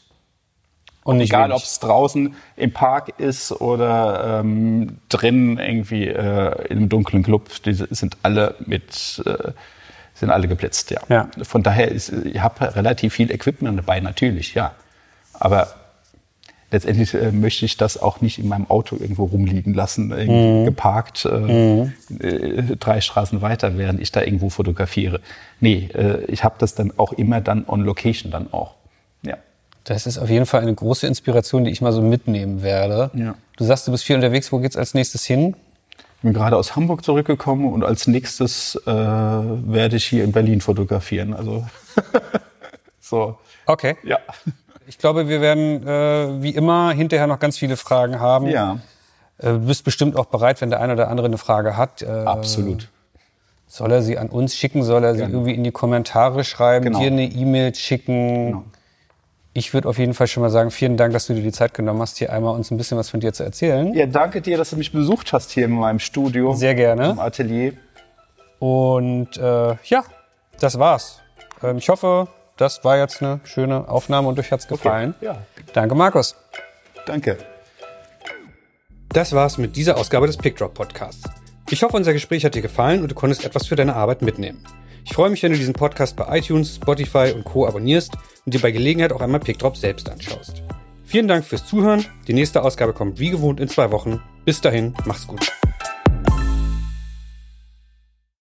[1.08, 6.80] Und nicht Egal, ob es draußen im Park ist oder ähm, drin irgendwie äh, in
[6.80, 9.53] einem dunklen Club, die sind alle mit äh,
[10.14, 10.99] sind alle geblitzt, ja.
[11.08, 11.30] ja.
[11.43, 14.74] Von daher ist, ich habe relativ viel Equipment dabei, natürlich, ja.
[15.32, 15.70] Aber
[16.72, 20.66] letztendlich äh, möchte ich das auch nicht in meinem Auto irgendwo rumliegen lassen, irgendwie mhm.
[20.66, 21.93] geparkt, äh, mhm.
[22.20, 25.22] äh, drei Straßen weiter, während ich da irgendwo fotografiere.
[25.62, 28.76] Nee, äh, ich habe das dann auch immer dann on Location dann auch.
[29.88, 33.10] Das ist auf jeden Fall eine große Inspiration, die ich mal so mitnehmen werde.
[33.14, 33.36] Ja.
[33.56, 34.52] Du sagst, du bist viel unterwegs.
[34.52, 35.56] Wo geht's als nächstes hin?
[36.18, 40.60] Ich bin gerade aus Hamburg zurückgekommen und als nächstes äh, werde ich hier in Berlin
[40.60, 41.34] fotografieren.
[41.34, 41.66] Also
[43.00, 43.38] so.
[43.66, 43.96] Okay.
[44.04, 44.18] Ja.
[44.88, 48.48] Ich glaube, wir werden äh, wie immer hinterher noch ganz viele Fragen haben.
[48.48, 48.80] Ja.
[49.38, 52.02] Äh, du bist bestimmt auch bereit, wenn der eine oder andere eine Frage hat.
[52.02, 52.90] Äh, Absolut.
[53.68, 54.84] Soll er sie an uns schicken?
[54.84, 55.34] Soll er sie Gerne.
[55.34, 56.84] irgendwie in die Kommentare schreiben?
[56.84, 57.00] Genau.
[57.00, 58.48] Dir eine E-Mail schicken?
[58.48, 58.64] Genau.
[59.58, 61.74] Ich würde auf jeden Fall schon mal sagen, vielen Dank, dass du dir die Zeit
[61.74, 63.91] genommen hast, hier einmal uns ein bisschen was von dir zu erzählen.
[63.95, 66.53] Ja, danke dir, dass du mich besucht hast hier in meinem Studio.
[66.53, 67.10] Sehr gerne.
[67.10, 67.74] Im Atelier.
[68.60, 70.03] Und äh, ja,
[70.60, 71.22] das war's.
[71.64, 75.16] Ähm, ich hoffe, das war jetzt eine schöne Aufnahme und euch hat's gefallen.
[75.18, 75.41] Okay, ja.
[75.74, 76.36] Danke, Markus.
[77.08, 77.39] Danke.
[79.10, 81.28] Das war's mit dieser Ausgabe des PickDrop Podcasts.
[81.72, 84.64] Ich hoffe, unser Gespräch hat dir gefallen und du konntest etwas für deine Arbeit mitnehmen.
[85.10, 87.66] Ich freue mich, wenn du diesen Podcast bei iTunes, Spotify und Co.
[87.66, 88.14] abonnierst
[88.45, 90.62] und dir bei Gelegenheit auch einmal PickDrop selbst anschaust.
[91.05, 92.05] Vielen Dank fürs Zuhören.
[92.28, 94.22] Die nächste Ausgabe kommt wie gewohnt in zwei Wochen.
[94.43, 95.49] Bis dahin, mach's gut.